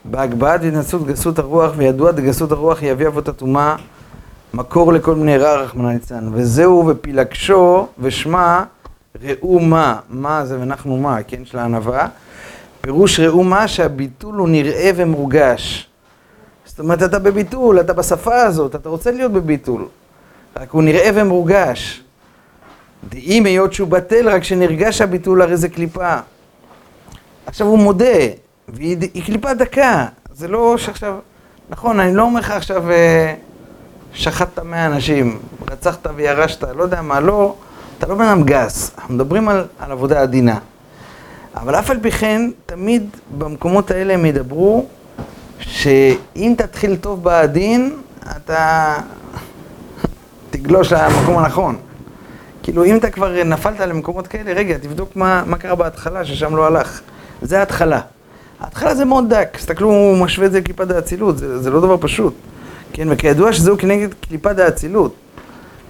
בהגבהת 0.09 0.63
התנסות 0.63 1.07
גסות 1.07 1.39
הרוח, 1.39 1.71
וידוע 1.77 2.11
דגסות 2.11 2.51
הרוח 2.51 2.81
יביא 2.81 3.07
אבות 3.07 3.27
הטומאה, 3.27 3.75
מקור 4.53 4.93
לכל 4.93 5.15
מיני 5.15 5.37
רע 5.37 5.55
רחמנא 5.55 5.91
ליצלן. 5.91 6.29
וזהו 6.33 6.87
ופילגשו 6.87 7.87
ושמה 7.99 8.63
ראו 9.23 9.59
מה, 9.59 9.99
מה 10.09 10.45
זה 10.45 10.59
ואנחנו 10.59 10.97
מה, 10.97 11.23
כן, 11.23 11.45
של 11.45 11.57
הענווה. 11.57 12.07
פירוש 12.81 13.19
ראו 13.19 13.43
מה 13.43 13.67
שהביטול 13.67 14.35
הוא 14.35 14.49
נראה 14.49 14.91
ומורגש. 14.95 15.89
זאת 16.65 16.79
אומרת, 16.79 17.03
אתה 17.03 17.19
בביטול, 17.19 17.79
אתה 17.79 17.93
בשפה 17.93 18.41
הזאת, 18.41 18.75
אתה 18.75 18.89
רוצה 18.89 19.11
להיות 19.11 19.31
בביטול. 19.31 19.85
רק 20.55 20.71
הוא 20.71 20.83
נראה 20.83 21.09
ומורגש. 21.13 22.03
דאם 23.09 23.45
היות 23.45 23.73
שהוא 23.73 23.87
בטל, 23.87 24.29
רק 24.29 24.43
שנרגש 24.43 25.01
הביטול, 25.01 25.41
הרי 25.41 25.57
זה 25.57 25.69
קליפה. 25.69 26.15
עכשיו 27.45 27.67
הוא 27.67 27.79
מודה, 27.79 28.17
והיא 28.67 28.97
היא 29.13 29.25
קליפה 29.25 29.53
דקה. 29.53 30.05
זה 30.33 30.47
לא 30.47 30.77
שעכשיו... 30.77 31.15
נכון, 31.69 31.99
אני 31.99 32.15
לא 32.15 32.23
אומר 32.23 32.39
לך 32.39 32.51
עכשיו, 32.51 32.91
אה, 32.91 33.33
שחטת 34.13 34.59
מאה 34.59 34.85
אנשים, 34.85 35.39
רצחת 35.71 36.07
וירשת, 36.15 36.63
לא 36.63 36.83
יודע 36.83 37.01
מה, 37.01 37.19
לא... 37.19 37.55
אתה 37.97 38.07
לא 38.07 38.15
בן 38.15 38.25
אדם 38.25 38.43
גס, 38.43 38.91
אנחנו 38.97 39.13
מדברים 39.13 39.49
על, 39.49 39.65
על 39.79 39.91
עבודה 39.91 40.21
עדינה. 40.21 40.59
אבל 41.55 41.75
אף 41.75 41.89
על 41.89 41.99
פי 42.01 42.11
כן, 42.11 42.49
תמיד 42.65 43.09
במקומות 43.37 43.91
האלה 43.91 44.13
הם 44.13 44.25
ידברו 44.25 44.85
שאם 45.59 46.53
תתחיל 46.57 46.95
טוב 46.95 47.23
בעדין, 47.23 47.97
אתה 48.37 48.95
תגלוש 50.51 50.93
למקום 50.93 51.37
הנכון. 51.37 51.77
כאילו, 52.63 52.85
אם 52.85 52.97
אתה 52.97 53.09
כבר 53.09 53.43
נפלת 53.43 53.79
למקומות 53.79 54.27
כאלה, 54.27 54.53
רגע, 54.53 54.77
תבדוק 54.77 55.15
מה, 55.15 55.43
מה 55.45 55.57
קרה 55.57 55.75
בהתחלה, 55.75 56.25
ששם 56.25 56.55
לא 56.55 56.65
הלך. 56.65 57.01
זה 57.41 57.59
ההתחלה. 57.59 58.01
ההתחלה 58.59 58.95
זה 58.95 59.05
מאוד 59.05 59.33
דק, 59.33 59.49
תסתכלו, 59.57 59.87
הוא 59.87 60.17
משווה 60.17 60.47
את 60.47 60.51
זה 60.51 60.59
לקליפת 60.59 60.91
האצילות, 60.91 61.37
זה, 61.37 61.59
זה 61.59 61.69
לא 61.69 61.81
דבר 61.81 61.97
פשוט. 61.99 62.33
כן, 62.93 63.07
וכידוע 63.11 63.53
שזהו 63.53 63.77
כנגד 63.77 64.13
קליפת 64.13 64.59
האצילות. 64.59 65.15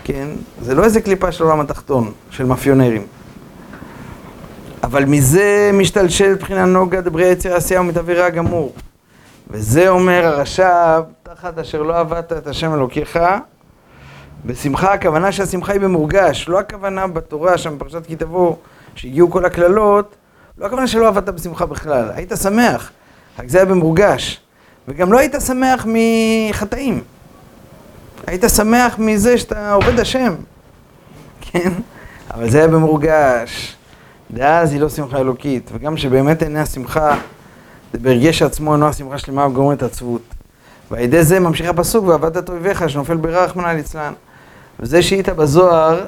כן, 0.03 0.27
זה 0.61 0.75
לא 0.75 0.83
איזה 0.83 1.01
קליפה 1.01 1.31
של 1.31 1.43
העולם 1.43 1.59
התחתון, 1.59 2.11
של 2.29 2.45
מאפיונרים. 2.45 3.07
אבל 4.83 5.05
מזה 5.05 5.71
משתלשל 5.73 6.33
מבחינה 6.33 6.65
נוגה 6.65 7.01
דברי 7.01 7.25
יצר 7.25 7.55
עשייה 7.55 7.81
ומתעבירה 7.81 8.29
גמור. 8.29 8.73
וזה 9.49 9.89
אומר 9.89 10.25
הרש"ב, 10.25 11.01
תחת 11.23 11.59
אשר 11.59 11.81
לא 11.81 11.99
עבדת 11.99 12.33
את 12.33 12.47
השם 12.47 12.73
אלוקיך, 12.73 13.19
בשמחה, 14.45 14.93
הכוונה 14.93 15.31
שהשמחה 15.31 15.73
היא 15.73 15.81
במורגש, 15.81 16.49
לא 16.49 16.59
הכוונה 16.59 17.07
בתורה 17.07 17.57
שם 17.57 17.77
בפרשת 17.77 18.05
כי 18.05 18.15
תבוא, 18.15 18.55
שהגיעו 18.95 19.31
כל 19.31 19.45
הקללות, 19.45 20.15
לא 20.57 20.65
הכוונה 20.65 20.87
שלא 20.87 21.07
עבדת 21.07 21.29
בשמחה 21.33 21.65
בכלל, 21.65 22.11
היית 22.15 22.31
שמח, 22.41 22.91
רק 23.39 23.49
זה 23.49 23.57
היה 23.57 23.65
במורגש. 23.65 24.39
וגם 24.87 25.13
לא 25.13 25.19
היית 25.19 25.35
שמח 25.47 25.85
מחטאים. 25.89 27.03
היית 28.27 28.43
שמח 28.55 28.99
מזה 28.99 29.37
שאתה 29.37 29.73
עובד 29.73 29.99
השם, 29.99 30.35
כן? 31.41 31.71
אבל 32.33 32.49
זה 32.49 32.57
היה 32.57 32.67
במורגש. 32.67 33.75
דאז 34.31 34.71
היא 34.71 34.81
לא 34.81 34.89
שמחה 34.89 35.17
אלוקית, 35.17 35.69
וגם 35.73 35.97
שבאמת 35.97 36.43
עיני 36.43 36.59
השמחה, 36.59 37.17
זה 37.93 37.99
בהרגש 37.99 38.41
עצמו 38.41 38.73
אינו 38.73 38.87
השמחה 38.87 39.17
שלמה 39.17 39.47
וגומרת 39.47 39.83
עצבות. 39.83 40.21
ועל 40.91 41.01
ידי 41.01 41.23
זה 41.23 41.39
ממשיך 41.39 41.69
הפסוק, 41.69 42.05
ועבדת 42.05 42.49
אויביך 42.49 42.89
שנופל 42.89 43.17
ברע 43.17 43.43
רחמנא 43.43 43.67
ליצלן. 43.67 44.13
וזה 44.79 45.01
שהיית 45.01 45.29
בזוהר, 45.29 46.05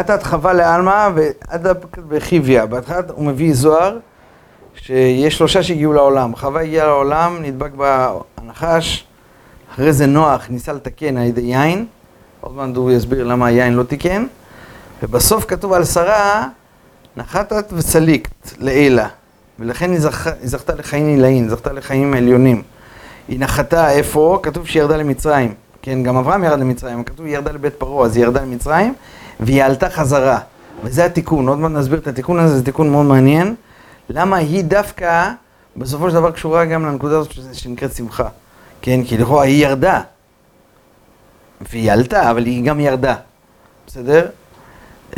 אתת 0.00 0.22
חווה 0.22 0.52
לעלמא 0.52 1.08
ואתת 1.14 1.98
בחיביה. 2.08 2.66
בהתחלה 2.66 3.00
הוא 3.14 3.26
מביא 3.26 3.54
זוהר, 3.54 3.98
שיש 4.74 5.38
שלושה 5.38 5.62
שהגיעו 5.62 5.92
לעולם. 5.92 6.36
חווה 6.36 6.62
הגיעה 6.62 6.86
לעולם, 6.86 7.38
נדבק 7.42 7.70
בנחש, 8.38 9.06
אחרי 9.72 9.92
זה 9.92 10.06
נוח 10.06 10.46
ניסה 10.50 10.72
לתקן 10.72 11.16
על 11.16 11.22
ידי 11.22 11.40
יין, 11.40 11.86
עוד 12.40 12.54
מעט 12.54 12.76
הוא 12.76 12.92
יסביר 12.92 13.24
למה 13.24 13.46
היין 13.46 13.74
לא 13.74 13.82
תיקן, 13.82 14.26
ובסוף 15.02 15.44
כתוב 15.44 15.72
על 15.72 15.84
שרה, 15.84 16.48
נחתת 17.16 17.72
וצליקת 17.72 18.58
לעילה, 18.58 19.08
ולכן 19.58 19.90
היא, 19.90 20.00
זכ... 20.00 20.26
היא 20.26 20.48
זכתה 20.48 20.74
לחיים 20.74 21.06
עילאיים, 21.06 21.42
היא 21.42 21.50
זכתה 21.50 21.72
לחיים 21.72 22.14
עליונים. 22.14 22.62
היא 23.28 23.40
נחתה 23.40 23.90
איפה? 23.90 24.40
כתוב 24.42 24.66
שהיא 24.66 24.82
ירדה 24.82 24.96
למצרים. 24.96 25.54
כן, 25.86 26.02
גם 26.02 26.16
אברהם 26.16 26.44
ירד 26.44 26.60
למצרים, 26.60 27.04
כתוב 27.04 27.26
היא 27.26 27.34
ירדה 27.34 27.52
לבית 27.52 27.74
פרעה, 27.74 28.06
אז 28.06 28.16
היא 28.16 28.24
ירדה 28.24 28.42
למצרים, 28.42 28.94
והיא 29.40 29.64
עלתה 29.64 29.90
חזרה. 29.90 30.38
וזה 30.84 31.04
התיקון, 31.04 31.48
עוד 31.48 31.58
מעט 31.58 31.70
נסביר 31.70 31.98
את 31.98 32.06
התיקון 32.06 32.38
הזה, 32.38 32.58
זה 32.58 32.64
תיקון 32.64 32.90
מאוד 32.90 33.06
מעניין. 33.06 33.54
למה 34.10 34.36
היא 34.36 34.64
דווקא, 34.64 35.30
בסופו 35.76 36.10
של 36.10 36.14
דבר 36.14 36.30
קשורה 36.30 36.64
גם 36.64 36.86
לנקודה 36.86 37.18
הזאת 37.18 37.32
שנקראת 37.52 37.94
שמחה. 37.94 38.28
כן, 38.82 39.04
כי 39.04 39.18
לכאורה 39.18 39.44
היא 39.44 39.66
ירדה. 39.66 40.00
והיא 41.60 41.92
עלתה, 41.92 42.30
אבל 42.30 42.44
היא 42.44 42.64
גם 42.64 42.80
ירדה. 42.80 43.14
בסדר? 43.86 44.28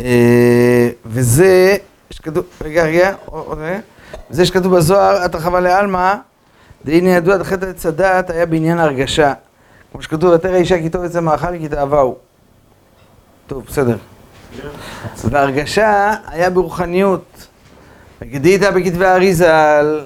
אה, 0.01 0.89
וזה, 1.05 1.77
שכתוב, 2.11 2.45
רגע, 2.61 2.83
רגע, 2.83 3.13
עוד 3.25 3.57
רגע. 3.57 3.79
זה 4.29 4.45
שכתוב 4.45 4.77
בזוהר, 4.77 5.25
את 5.25 5.35
רחבה 5.35 5.59
לעלמא, 5.59 6.15
והנה 6.85 7.09
ידוע, 7.09 7.37
דחית 7.37 7.63
עץ 7.63 7.85
הדעת 7.85 8.29
היה 8.29 8.45
בעניין 8.45 8.79
ההרגשה. 8.79 9.33
כמו 9.91 10.01
שכתוב, 10.01 10.33
ותרא 10.33 10.55
אישה 10.55 10.77
כי 10.77 10.89
טוב 10.89 11.03
אצל 11.03 11.19
מאכל 11.19 11.57
כי 11.57 11.69
תאווהו. 11.69 12.17
טוב, 13.47 13.65
בסדר. 13.67 13.97
והרגשה 15.23 16.13
היה 16.27 16.49
ברוחניות. 16.49 17.47
וגדית 18.21 18.61
בכתבי 18.61 19.05
האריזל, 19.05 19.99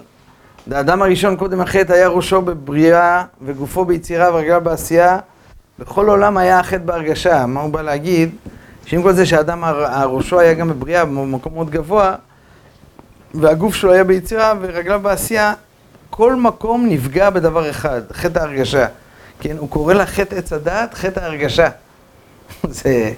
האדם 0.71 1.01
הראשון 1.01 1.35
קודם 1.35 1.61
החטא 1.61 1.93
היה 1.93 2.07
ראשו 2.07 2.41
בבריאה 2.41 3.23
וגופו 3.41 3.85
ביצירה 3.85 4.33
ורגליו 4.33 4.61
בעשייה. 4.63 5.19
בכל 5.79 6.09
עולם 6.09 6.37
היה 6.37 6.59
החטא 6.59 6.83
בהרגשה. 6.85 7.45
מה 7.45 7.61
הוא 7.61 7.71
בא 7.71 7.81
להגיד? 7.81 8.29
שעם 8.85 9.03
כל 9.03 9.13
זה 9.13 9.25
שהאדם 9.25 9.63
הראשו 9.63 10.39
היה 10.39 10.53
גם 10.53 10.69
בבריאה 10.69 11.05
במקום 11.05 11.53
מאוד 11.53 11.69
גבוה, 11.69 12.15
והגוף 13.33 13.75
שלו 13.75 13.93
היה 13.93 14.03
ביצירה 14.03 14.53
ורגליו 14.61 14.99
בעשייה, 14.99 15.53
כל 16.09 16.35
מקום 16.35 16.85
נפגע 16.89 17.29
בדבר 17.29 17.69
אחד, 17.69 18.01
חטא 18.13 18.39
ההרגשה. 18.39 18.87
כן, 19.43 19.57
הוא 19.57 19.69
קורא 19.69 19.93
לה 19.93 20.05
חטא 20.05 20.35
עץ 20.35 20.53
הדעת, 20.53 20.93
חטא 20.93 21.19
ההרגשה. 21.19 21.67
זה... 22.69 23.11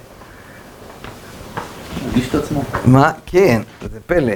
מרגיש 2.06 2.28
את 2.28 2.34
עצמו. 2.34 2.62
מה? 2.84 3.12
כן, 3.26 3.62
זה 3.92 3.98
פלא. 4.06 4.32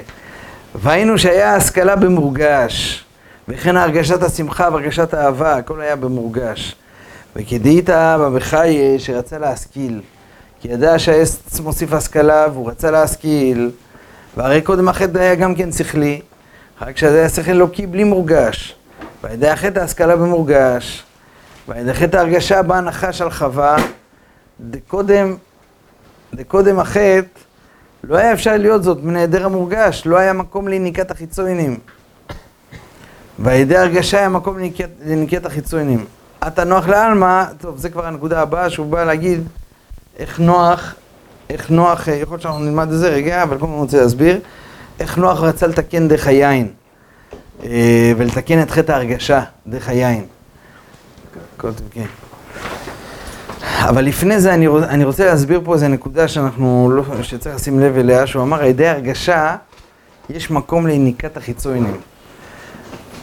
והיינו 0.74 1.18
שהיה 1.18 1.54
השכלה 1.54 1.96
במורגש, 1.96 3.04
וכן 3.48 3.76
הרגשת 3.76 4.22
השמחה 4.22 4.68
והרגשת 4.72 5.14
האהבה, 5.14 5.56
הכל 5.56 5.80
היה 5.80 5.96
במורגש. 5.96 6.74
וכדאית 7.36 7.90
בבחיי 8.20 8.98
שרצה 8.98 9.38
להשכיל, 9.38 10.00
כי 10.60 10.68
ידע 10.68 10.98
שהעץ 10.98 11.60
מוסיף 11.60 11.92
השכלה 11.92 12.46
והוא 12.52 12.70
רצה 12.70 12.90
להשכיל, 12.90 13.70
והרי 14.36 14.62
קודם 14.62 14.88
החטא 14.88 15.18
היה 15.18 15.34
גם 15.34 15.54
כן 15.54 15.72
שכלי, 15.72 16.20
רק 16.82 16.96
שזה 16.96 17.18
היה 17.18 17.28
שכל 17.28 17.50
אלוקי 17.50 17.86
בלי 17.86 18.04
מורגש. 18.04 18.74
ועל 19.22 19.32
ידי 19.32 19.48
החטא 19.48 19.78
ההשכלה 19.78 20.16
במורגש, 20.16 21.04
חטא 21.92 22.16
ההרגשה 22.16 22.62
בא 22.62 22.76
הנחש 22.76 23.20
על 23.20 23.30
חווה, 23.30 23.76
דקודם, 24.60 25.36
דקודם 26.34 26.78
החטא 26.78 27.40
לא 28.04 28.16
היה 28.16 28.32
אפשר 28.32 28.56
להיות 28.56 28.82
זאת 28.82 28.98
מנעדר 29.02 29.44
המורגש, 29.44 30.02
לא 30.06 30.16
היה 30.16 30.32
מקום 30.32 30.68
לניקת 30.68 31.10
החיצוינים. 31.10 31.78
ועל 33.38 33.56
ידי 33.56 33.76
הרגשה 33.76 34.18
היה 34.18 34.28
מקום 34.28 34.58
לניקת, 35.06 35.46
החיצוינים. 35.46 36.04
אתה 36.46 36.64
נוח 36.64 36.88
לעלמא, 36.88 37.44
טוב, 37.60 37.78
זה 37.78 37.90
כבר 37.90 38.06
הנקודה 38.06 38.40
הבאה 38.40 38.70
שהוא 38.70 38.86
בא 38.86 39.04
להגיד 39.04 39.48
איך 40.18 40.40
נוח, 40.40 40.94
איך 41.50 41.70
נוח, 41.70 42.08
אה, 42.08 42.14
יכול 42.14 42.34
להיות 42.34 42.42
שאנחנו 42.42 42.60
נלמד 42.60 42.92
את 42.92 42.98
זה 42.98 43.08
רגע, 43.08 43.42
אבל 43.42 43.58
קודם 43.58 43.72
אני 43.72 43.80
רוצה 43.80 44.02
להסביר, 44.02 44.40
איך 45.00 45.18
נוח 45.18 45.40
רצה 45.40 45.66
לתקן 45.66 46.08
דרך 46.08 46.26
היין, 46.26 46.68
אה, 47.64 48.12
ולתקן 48.16 48.62
את 48.62 48.70
חטא 48.70 48.92
ההרגשה 48.92 49.40
דרך 49.66 49.88
היין. 49.88 50.24
כן. 51.90 52.06
אבל 53.88 54.04
לפני 54.04 54.40
זה 54.40 54.54
אני, 54.54 54.66
רוצ, 54.66 54.84
אני 54.84 55.04
רוצה 55.04 55.24
להסביר 55.24 55.60
פה 55.64 55.74
איזה 55.74 55.88
נקודה 55.88 56.28
שאנחנו 56.28 56.90
לא, 56.92 57.22
שצריך 57.22 57.54
לשים 57.54 57.80
לב 57.80 57.96
אליה, 57.98 58.26
שהוא 58.26 58.42
אמר, 58.42 58.60
על 58.60 58.66
ידי 58.66 58.88
הרגשה 58.88 59.56
יש 60.30 60.50
מקום 60.50 60.86
לניקת 60.86 61.36
החיצונים. 61.36 61.96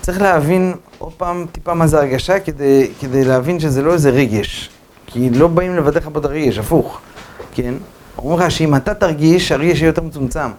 צריך 0.02 0.21
להבין 0.21 0.73
עוד 0.97 1.13
פעם 1.13 1.45
טיפה 1.52 1.73
מה 1.73 1.88
זה 1.88 1.97
הרגשה 1.97 2.39
כדי, 2.39 2.91
כדי 3.00 3.26
להבין 3.26 3.60
שזה 3.60 3.82
לא 3.82 3.93
איזה 3.93 4.10
רגש. 4.10 4.69
כי 5.06 5.30
לא 5.30 5.47
באים 5.47 5.76
לבטא 5.76 5.97
לך 5.97 6.10
פה 6.13 6.19
את 6.19 6.26
הרגש, 6.26 6.58
הפוך, 6.58 7.00
כן? 7.52 7.73
אומרים 8.17 8.39
לך 8.39 8.52
שאם 8.52 8.76
אתה 8.76 8.93
תרגיש, 8.93 9.52
הרגש 9.52 9.78
יהיה 9.80 9.88
יותר 9.88 10.02
מצומצם, 10.02 10.50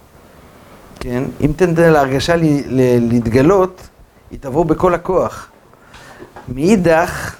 כן? 1.00 1.24
אם 1.40 1.52
תתן 1.56 1.74
להרגשה 1.74 2.34
להתגלות, 3.00 3.88
היא 4.30 4.38
תבוא 4.40 4.64
בכל 4.64 4.94
הכוח. 4.94 5.48
מאידך, 6.48 7.34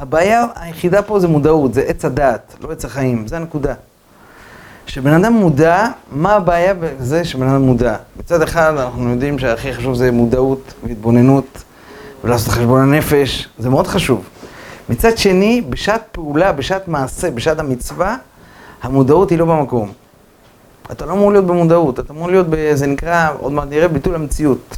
הבעיה 0.00 0.44
היחידה 0.54 1.02
פה 1.02 1.20
זה 1.20 1.28
מודעות, 1.28 1.74
זה 1.74 1.80
עץ 1.80 2.04
הדעת, 2.04 2.54
לא 2.60 2.72
עץ 2.72 2.84
החיים, 2.84 3.26
זה 3.26 3.36
הנקודה. 3.36 3.74
כשבן 4.86 5.12
אדם 5.12 5.32
מודע, 5.32 5.86
מה 6.12 6.32
הבעיה 6.34 6.74
בזה 6.74 7.24
שבן 7.24 7.48
אדם 7.48 7.62
מודע? 7.62 7.96
מצד 8.16 8.42
אחד 8.42 8.74
אנחנו 8.76 9.10
יודעים 9.10 9.38
שהכי 9.38 9.72
חשוב 9.72 9.94
זה 9.94 10.10
מודעות 10.10 10.74
והתבוננות 10.84 11.64
ולעשות 12.24 12.48
חשבון 12.48 12.80
הנפש, 12.80 13.48
זה 13.58 13.68
מאוד 13.70 13.86
חשוב. 13.86 14.28
מצד 14.88 15.18
שני, 15.18 15.62
בשעת 15.68 16.02
פעולה, 16.12 16.52
בשעת 16.52 16.88
מעשה, 16.88 17.30
בשעת 17.30 17.58
המצווה, 17.58 18.16
המודעות 18.82 19.30
היא 19.30 19.38
לא 19.38 19.44
במקום. 19.44 19.92
אתה 20.92 21.06
לא 21.06 21.12
אמור 21.12 21.32
להיות 21.32 21.46
במודעות, 21.46 22.00
אתה 22.00 22.12
אמור 22.12 22.30
להיות, 22.30 22.46
ב, 22.50 22.74
זה 22.74 22.86
נקרא, 22.86 23.28
עוד 23.38 23.52
מעט 23.52 23.68
נראה, 23.68 23.88
ביטול 23.88 24.14
המציאות. 24.14 24.76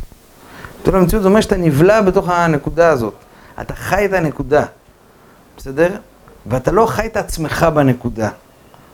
ביטול 0.79 0.97
המציאות 0.97 1.23
זה 1.23 1.29
אומר 1.29 1.41
שאתה 1.41 1.57
נבלע 1.57 2.01
בתוך 2.01 2.29
הנקודה 2.29 2.89
הזאת. 2.89 3.15
אתה 3.61 3.75
חי 3.75 4.05
את 4.05 4.13
הנקודה, 4.13 4.65
בסדר? 5.57 5.97
ואתה 6.47 6.73
לא 6.73 6.87
חי 6.87 7.07
את 7.07 7.17
עצמך 7.17 7.67
בנקודה. 7.75 8.29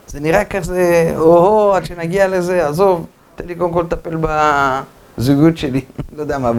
זה 0.07 0.19
נראה 0.19 0.45
כזה, 0.45 1.13
או-הו, 1.17 1.73
עד 1.73 1.85
שנגיע 1.85 2.27
לזה, 2.27 2.67
עזוב, 2.67 3.05
תן 3.35 3.47
לי 3.47 3.55
קודם 3.55 3.73
כל 3.73 3.81
לטפל 3.81 4.17
בזוגיות 5.17 5.57
שלי, 5.57 5.81
לא 6.15 6.21
יודע 6.21 6.37
מה, 6.37 6.51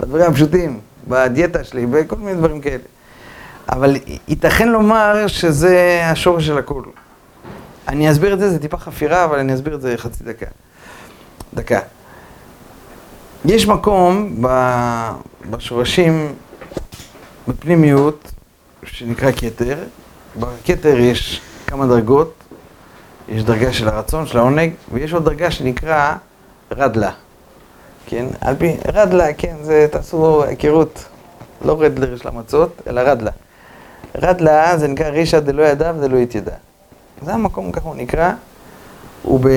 בדברים 0.00 0.30
הפשוטים, 0.30 0.80
בדיאטה 1.08 1.64
שלי, 1.64 1.86
בכל 1.86 2.16
מיני 2.16 2.34
דברים 2.34 2.60
כאלה. 2.60 2.82
אבל 3.68 3.96
ייתכן 4.28 4.68
לומר 4.68 5.26
שזה 5.26 6.00
השורש 6.04 6.46
של 6.46 6.58
הכול. 6.58 6.84
אני 7.88 8.10
אסביר 8.10 8.34
את 8.34 8.38
זה, 8.38 8.50
זה 8.50 8.58
טיפה 8.58 8.76
חפירה, 8.76 9.24
אבל 9.24 9.38
אני 9.38 9.54
אסביר 9.54 9.74
את 9.74 9.80
זה 9.80 9.94
חצי 9.96 10.24
דקה. 10.24 10.46
דקה. 11.54 11.78
יש 13.44 13.66
מקום 13.66 14.42
בשורשים, 15.50 16.34
בפנימיות, 17.48 18.32
שנקרא 18.84 19.30
כתר. 19.32 19.78
בכתר 20.36 20.98
יש 20.98 21.40
כמה 21.66 21.86
דרגות. 21.86 22.34
יש 23.28 23.44
דרגה 23.44 23.72
של 23.72 23.88
הרצון, 23.88 24.26
של 24.26 24.38
העונג, 24.38 24.72
ויש 24.92 25.12
עוד 25.12 25.24
דרגה 25.24 25.50
שנקרא 25.50 26.14
רדלה. 26.72 27.10
כן? 28.06 28.26
על 28.40 28.56
פי, 28.56 28.76
רדלה, 28.92 29.32
כן, 29.32 29.56
זה, 29.62 29.86
תעשו 29.90 30.44
היכרות, 30.44 31.04
לא 31.64 31.82
רדלר 31.82 32.16
של 32.16 32.28
המצות, 32.28 32.82
אלא 32.86 33.00
רדלה. 33.00 33.30
רדלה 34.18 34.78
זה 34.78 34.88
נקרא 34.88 35.08
רישא 35.08 35.40
דלא 35.40 35.62
ידע 35.62 35.92
ודלא 35.98 36.16
יתידע. 36.16 36.54
זה 37.24 37.34
המקום, 37.34 37.72
ככה 37.72 37.88
הוא 37.88 37.96
נקרא, 37.96 38.32
הוא 39.22 39.40
ב... 39.40 39.48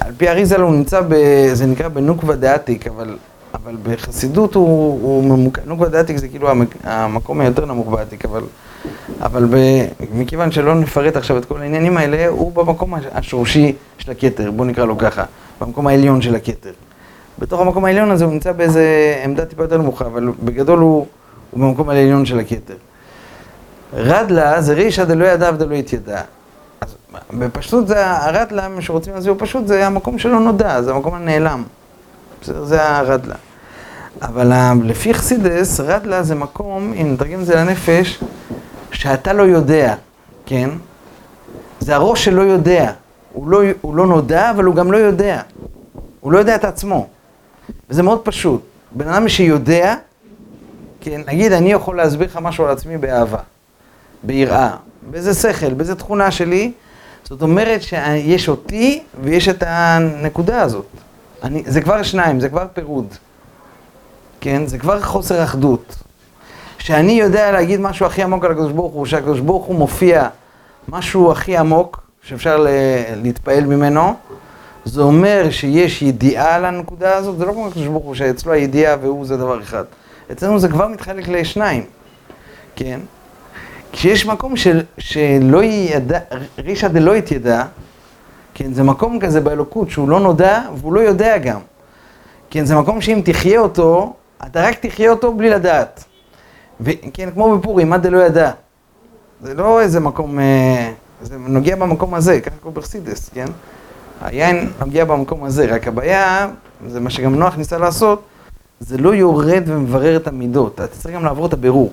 על 0.00 0.12
פי 0.16 0.28
אריזל 0.28 0.60
הוא 0.60 0.70
נמצא 0.70 1.00
ב... 1.08 1.14
זה 1.52 1.66
נקרא 1.66 1.88
בנוקבה 1.88 2.36
דעתיק, 2.36 2.86
אבל, 2.86 3.16
אבל 3.54 3.76
בחסידות 3.82 4.54
הוא, 4.54 4.66
הוא 5.02 5.24
ממוקד, 5.24 5.62
נוקבה 5.66 5.88
דעתיק 5.88 6.16
זה 6.16 6.28
כאילו 6.28 6.48
המקום 6.84 7.40
היותר 7.40 7.66
נמוך 7.66 7.88
בעתיק, 7.88 8.24
אבל, 8.24 8.42
אבל 9.20 9.44
ב... 9.50 9.56
מכיוון 10.14 10.52
שלא 10.52 10.74
נפרט 10.74 11.16
עכשיו 11.16 11.38
את 11.38 11.44
כל 11.44 11.60
העניינים 11.60 11.96
האלה, 11.96 12.28
הוא 12.28 12.52
במקום 12.52 12.94
השורשי 13.12 13.72
של 13.98 14.10
הכתר, 14.10 14.50
בואו 14.50 14.68
נקרא 14.68 14.84
לו 14.84 14.98
ככה, 14.98 15.24
במקום 15.60 15.86
העליון 15.86 16.22
של 16.22 16.34
הכתר. 16.34 16.72
בתוך 17.38 17.60
המקום 17.60 17.84
העליון 17.84 18.10
הזה 18.10 18.24
הוא 18.24 18.32
נמצא 18.32 18.52
באיזה 18.52 18.84
עמדה 19.24 19.44
טיפה 19.44 19.62
יותר 19.62 19.78
נמוכה, 19.78 20.06
אבל 20.06 20.28
בגדול 20.42 20.78
הוא, 20.78 21.06
הוא 21.50 21.60
במקום 21.60 21.88
העליון 21.88 22.26
של 22.26 22.38
הכתר. 22.38 22.74
רדלה 23.94 24.60
זה 24.60 24.74
רישא 24.74 25.04
דלא 25.04 25.24
ידע 25.24 25.50
ודלא 25.54 25.74
יתיידע. 25.74 26.20
אז 26.80 26.94
בפשטות 27.30 27.88
זה 27.88 28.10
הרדלה, 28.10 28.68
מה 28.68 28.82
שרוצים 28.82 29.14
להסביר 29.14 29.34
פשוט, 29.38 29.66
זה 29.66 29.86
המקום 29.86 30.18
שלא 30.18 30.40
נודע, 30.40 30.82
זה 30.82 30.90
המקום 30.90 31.14
הנעלם. 31.14 31.62
בסדר, 32.42 32.64
זה 32.64 32.88
הרדלה. 32.88 33.34
אבל 34.22 34.52
לפי 34.84 35.14
חסידס, 35.14 35.80
רדלה 35.80 36.22
זה 36.22 36.34
מקום, 36.34 36.92
אם 36.92 37.12
נתרגם 37.12 37.40
את 37.40 37.46
זה 37.46 37.54
לנפש, 37.54 38.20
שאתה 38.92 39.32
לא 39.32 39.42
יודע, 39.42 39.94
כן? 40.46 40.70
זה 41.80 41.94
הראש 41.94 42.24
שלא 42.24 42.42
יודע. 42.42 42.92
הוא 43.32 43.48
לא, 43.48 43.62
הוא 43.80 43.96
לא 43.96 44.06
נודע, 44.06 44.50
אבל 44.50 44.64
הוא 44.64 44.74
גם 44.74 44.92
לא 44.92 44.96
יודע. 44.96 45.40
הוא 46.20 46.32
לא 46.32 46.38
יודע 46.38 46.54
את 46.54 46.64
עצמו. 46.64 47.06
וזה 47.90 48.02
מאוד 48.02 48.20
פשוט. 48.24 48.62
בן 48.92 49.08
אדם 49.08 49.28
שיודע, 49.28 49.94
כן, 51.00 51.20
נגיד, 51.26 51.52
אני 51.52 51.72
יכול 51.72 51.96
להסביר 51.96 52.26
לך 52.26 52.38
משהו 52.42 52.64
על 52.64 52.70
עצמי 52.70 52.98
באהבה. 52.98 53.38
ביראה, 54.22 54.76
באיזה 55.10 55.34
שכל, 55.34 55.74
באיזה 55.74 55.94
תכונה 55.94 56.30
שלי. 56.30 56.72
זאת 57.24 57.42
אומרת 57.42 57.82
שיש 57.82 58.48
אותי 58.48 59.02
ויש 59.22 59.48
את 59.48 59.62
הנקודה 59.66 60.62
הזאת. 60.62 60.86
אני, 61.42 61.62
זה 61.66 61.80
כבר 61.80 62.02
שניים, 62.02 62.40
זה 62.40 62.48
כבר 62.48 62.66
פירוד. 62.72 63.06
כן? 64.40 64.66
זה 64.66 64.78
כבר 64.78 65.02
חוסר 65.02 65.44
אחדות. 65.44 65.96
שאני 66.78 67.12
יודע 67.12 67.52
להגיד 67.52 67.80
משהו 67.80 68.06
הכי 68.06 68.22
עמוק 68.22 68.44
על 68.44 68.50
הקדוש 68.50 68.72
ברוך 68.72 68.92
הוא, 68.92 69.06
שהקדוש 69.06 69.40
ברוך 69.40 69.64
הוא 69.64 69.76
מופיע 69.76 70.28
משהו 70.88 71.32
הכי 71.32 71.56
עמוק, 71.56 72.00
שאפשר 72.22 72.66
להתפעל 73.22 73.64
ממנו, 73.64 74.14
זה 74.84 75.02
אומר 75.02 75.50
שיש 75.50 76.02
ידיעה 76.02 76.54
על 76.54 76.64
הנקודה 76.64 77.16
הזאת, 77.16 77.38
זה 77.38 77.44
לא 77.44 77.52
כמו 77.52 77.66
הקדוש 77.66 77.86
ברוך 77.86 78.04
הוא, 78.04 78.14
שאצלו 78.14 78.52
הידיעה 78.52 78.96
והוא 79.00 79.26
זה 79.26 79.36
דבר 79.36 79.62
אחד. 79.62 79.84
אצלנו 80.32 80.58
זה 80.58 80.68
כבר 80.68 80.88
מתחלק 80.88 81.28
לשניים, 81.28 81.84
כן? 82.76 83.00
כשיש 83.92 84.26
מקום 84.26 84.56
של, 84.56 84.82
שלא 84.98 85.64
ידע, 85.64 86.18
רישא 86.58 86.88
דלא 86.88 87.16
יתיידע, 87.16 87.64
כן, 88.54 88.72
זה 88.72 88.82
מקום 88.82 89.20
כזה 89.20 89.40
באלוקות 89.40 89.90
שהוא 89.90 90.08
לא 90.08 90.20
נודע 90.20 90.62
והוא 90.76 90.92
לא 90.92 91.00
יודע 91.00 91.38
גם. 91.38 91.60
כן, 92.50 92.64
זה 92.64 92.76
מקום 92.76 93.00
שאם 93.00 93.20
תחיה 93.24 93.60
אותו, 93.60 94.14
אתה 94.46 94.62
רק 94.62 94.86
תחיה 94.86 95.10
אותו 95.10 95.34
בלי 95.34 95.50
לדעת. 95.50 96.04
וכן, 96.80 97.30
כמו 97.30 97.58
בפורים, 97.58 97.90
מה 97.90 97.98
דלא 97.98 98.18
ידע. 98.18 98.50
זה 99.42 99.54
לא 99.54 99.80
איזה 99.80 100.00
מקום, 100.00 100.40
אה, 100.40 100.92
זה 101.22 101.38
נוגע 101.38 101.76
במקום 101.76 102.14
הזה, 102.14 102.40
ככה 102.40 102.56
קוראים 102.56 102.74
ברסידס, 102.74 103.30
כן? 103.34 103.46
היין 104.22 104.70
נוגע 104.80 105.04
במקום 105.04 105.44
הזה, 105.44 105.66
רק 105.66 105.88
הבעיה, 105.88 106.48
זה 106.88 107.00
מה 107.00 107.10
שגם 107.10 107.34
נוח 107.34 107.56
ניסה 107.56 107.78
לעשות, 107.78 108.22
זה 108.80 108.98
לא 108.98 109.14
יורד 109.14 109.62
ומברר 109.66 110.16
את 110.16 110.26
המידות, 110.26 110.74
אתה 110.74 110.86
צריך 110.86 111.14
גם 111.14 111.24
לעבור 111.24 111.46
את 111.46 111.52
הבירור, 111.52 111.92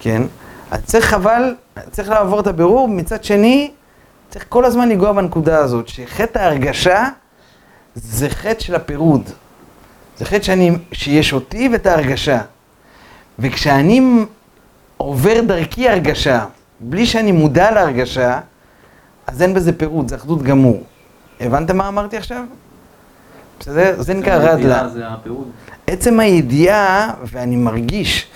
כן? 0.00 0.22
אז 0.70 0.80
צריך 0.84 1.14
אבל, 1.14 1.54
צריך 1.90 2.08
לעבור 2.08 2.40
את 2.40 2.46
הבירור, 2.46 2.88
מצד 2.88 3.24
שני, 3.24 3.70
צריך 4.32 4.44
כל 4.48 4.64
הזמן 4.64 4.88
לנגוע 4.88 5.12
בנקודה 5.12 5.58
הזאת, 5.58 5.88
שחטא 5.88 6.38
ההרגשה 6.38 7.08
זה 7.94 8.28
חטא 8.28 8.60
של 8.60 8.74
הפירוד. 8.74 9.22
זה 10.18 10.24
חטא 10.24 10.42
שאני, 10.42 10.70
שיש 10.92 11.32
אותי 11.32 11.68
ואת 11.72 11.86
ההרגשה. 11.86 12.40
וכשאני 13.38 14.24
עובר 14.96 15.40
דרכי 15.46 15.88
הרגשה, 15.88 16.44
בלי 16.80 17.06
שאני 17.06 17.32
מודע 17.32 17.70
להרגשה, 17.70 18.40
אז 19.26 19.42
אין 19.42 19.54
בזה 19.54 19.78
פירוד, 19.78 20.08
זה 20.08 20.16
אחדות 20.16 20.42
גמור. 20.42 20.82
הבנתם 21.40 21.76
מה 21.76 21.88
אמרתי 21.88 22.16
עכשיו? 22.16 22.44
בסדר? 23.60 24.02
זה 24.02 24.14
נקרא 24.14 24.36
רדלה. 24.36 24.88
עצם 25.86 26.20
הידיעה, 26.20 27.14
ואני 27.24 27.56
מרגיש, 27.56 28.26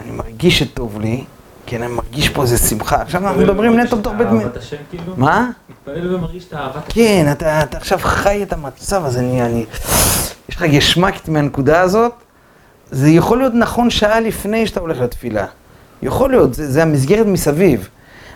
אני 0.00 0.10
מרגיש 0.10 0.58
שטוב 0.58 1.00
לי, 1.00 1.24
כן, 1.66 1.82
אני 1.82 1.92
מרגיש 1.92 2.28
פה 2.28 2.42
איזה 2.42 2.58
שמחה. 2.58 3.02
עכשיו 3.02 3.26
אנחנו 3.26 3.40
מדברים 3.40 3.80
נטו 3.80 3.96
בתוך 3.96 4.12
בית... 4.18 4.26
אהבת 4.26 4.56
השם 4.56 4.76
כאילו? 4.90 5.14
מה? 5.16 5.50
מתפעל 5.70 6.14
ומרגיש 6.14 6.44
את 6.48 6.54
אהבת 6.54 6.76
השם. 6.76 6.94
כן, 6.94 7.26
אתה, 7.32 7.62
אתה 7.62 7.76
עכשיו 7.76 7.98
חי 8.02 8.42
את 8.42 8.52
המצב 8.52 9.04
הזה, 9.04 9.18
אני, 9.20 9.42
אני... 9.42 9.66
יש 10.48 10.56
לך 10.56 10.62
גשמקת 10.62 11.28
מהנקודה 11.28 11.80
הזאת, 11.80 12.12
זה 12.90 13.10
יכול 13.10 13.38
להיות 13.38 13.52
נכון 13.54 13.90
שעה 13.90 14.20
לפני 14.20 14.66
שאתה 14.66 14.80
הולך 14.80 15.00
לתפילה. 15.00 15.46
יכול 16.02 16.30
להיות, 16.30 16.54
זה, 16.54 16.72
זה 16.72 16.82
המסגרת 16.82 17.26
מסביב. 17.26 17.88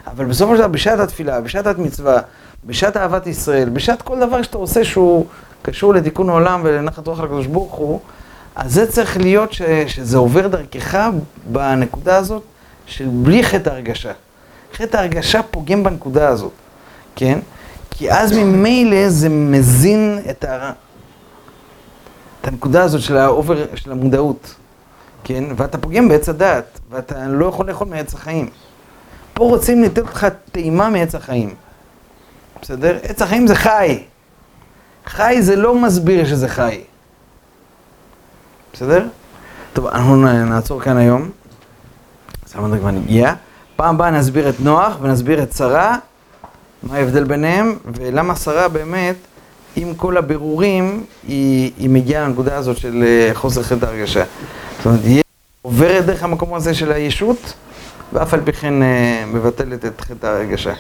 אבל 0.07 0.25
בסופו 0.25 0.53
של 0.53 0.59
דבר, 0.59 0.69
בשעת 0.69 0.99
התפילה, 0.99 1.41
בשעת 1.41 1.67
המצווה, 1.67 2.21
בשעת 2.65 2.97
אהבת 2.97 3.27
ישראל, 3.27 3.69
בשעת 3.69 4.03
כל 4.03 4.21
דבר 4.21 4.43
שאתה 4.43 4.59
עושה 4.59 4.85
שהוא 4.85 5.27
קשור 5.63 5.95
לתיקון 5.95 6.29
העולם 6.29 6.61
ולנחת 6.65 7.07
רוח 7.07 7.21
לקדוש 7.21 7.47
ברוך 7.47 7.73
הוא, 7.73 8.01
אז 8.57 8.75
זה 8.75 8.87
צריך 8.87 9.17
להיות 9.17 9.53
ש, 9.53 9.63
שזה 9.87 10.19
עובר 10.19 10.47
דרכך 10.47 11.09
בנקודה 11.47 12.17
הזאת 12.17 12.43
של 12.89 13.09
בלי 13.13 13.45
חטא 13.45 13.71
הרגשה. 13.71 14.13
חטא 14.75 14.97
הרגשה 14.97 15.43
פוגם 15.43 15.83
בנקודה 15.85 16.29
הזאת, 16.29 16.53
כן? 17.17 17.39
כי 17.91 18.13
אז 18.13 18.33
ממילא 18.33 19.09
זה 19.09 19.29
מזין 19.29 20.19
את, 20.31 20.45
ה... 20.45 20.73
את 22.41 22.49
הנקודה 22.49 22.83
הזאת 22.83 23.01
של 23.01 23.17
האובר, 23.17 23.67
של 23.75 23.93
המודעות, 23.93 24.55
כן? 25.25 25.45
ואתה 25.57 25.79
פוגם 25.79 26.09
בעץ 26.09 26.29
הדעת, 26.29 26.81
ואתה 26.91 27.27
לא 27.27 27.47
יכול 27.47 27.69
לאכול 27.69 27.89
מעץ 27.89 28.15
החיים. 28.15 28.49
פה 29.35 29.45
רוצים 29.45 29.83
לתת 29.83 30.03
לך 30.05 30.27
טעימה 30.53 30.91
מעץ 30.91 31.15
החיים, 31.15 31.55
בסדר? 32.63 32.99
עץ 33.03 33.23
החיים 33.23 33.47
זה 33.47 33.55
חי. 33.55 34.03
חי 35.07 35.37
זה 35.41 35.57
לא 35.57 35.75
מסביר 35.75 36.27
שזה 36.27 36.49
חי. 36.49 36.81
בסדר? 38.73 39.07
טוב, 39.73 39.87
אנחנו 39.87 40.17
נעצור 40.45 40.81
כאן 40.81 40.97
היום. 40.97 41.31
כבר 42.59 42.89
הגיע. 42.89 43.35
פעם 43.77 43.95
הבאה 43.95 44.11
נסביר 44.11 44.49
את 44.49 44.61
נוח 44.61 44.97
ונסביר 45.03 45.43
את 45.43 45.53
שרה, 45.53 45.97
מה 46.83 46.97
ההבדל 46.97 47.25
ביניהם, 47.25 47.79
ולמה 47.95 48.37
שרה 48.37 48.69
באמת 48.69 49.17
עם 49.77 49.95
כל 49.95 50.17
הבירורים, 50.17 51.05
היא, 51.29 51.73
היא 51.79 51.91
מגיעה 51.91 52.25
לנקודה 52.25 52.57
הזאת 52.57 52.77
של 52.77 53.05
אה, 53.07 53.31
חוסר 53.35 53.63
חטא 53.63 53.87
הרגשה. 53.87 54.25
זאת 54.77 54.87
אומרת, 54.87 55.01
היא 55.05 55.23
עוברת 55.63 56.07
דרך 56.07 56.23
המקום 56.23 56.55
הזה 56.55 56.75
של 56.75 56.93
הישות, 56.93 57.53
ואף 58.13 58.35
על 58.35 58.41
פי 58.45 58.53
כן 58.53 58.83
אה, 58.83 59.25
מבטלת 59.27 59.85
את 59.85 60.01
חטא 60.01 60.27
הרגשה. 60.27 60.73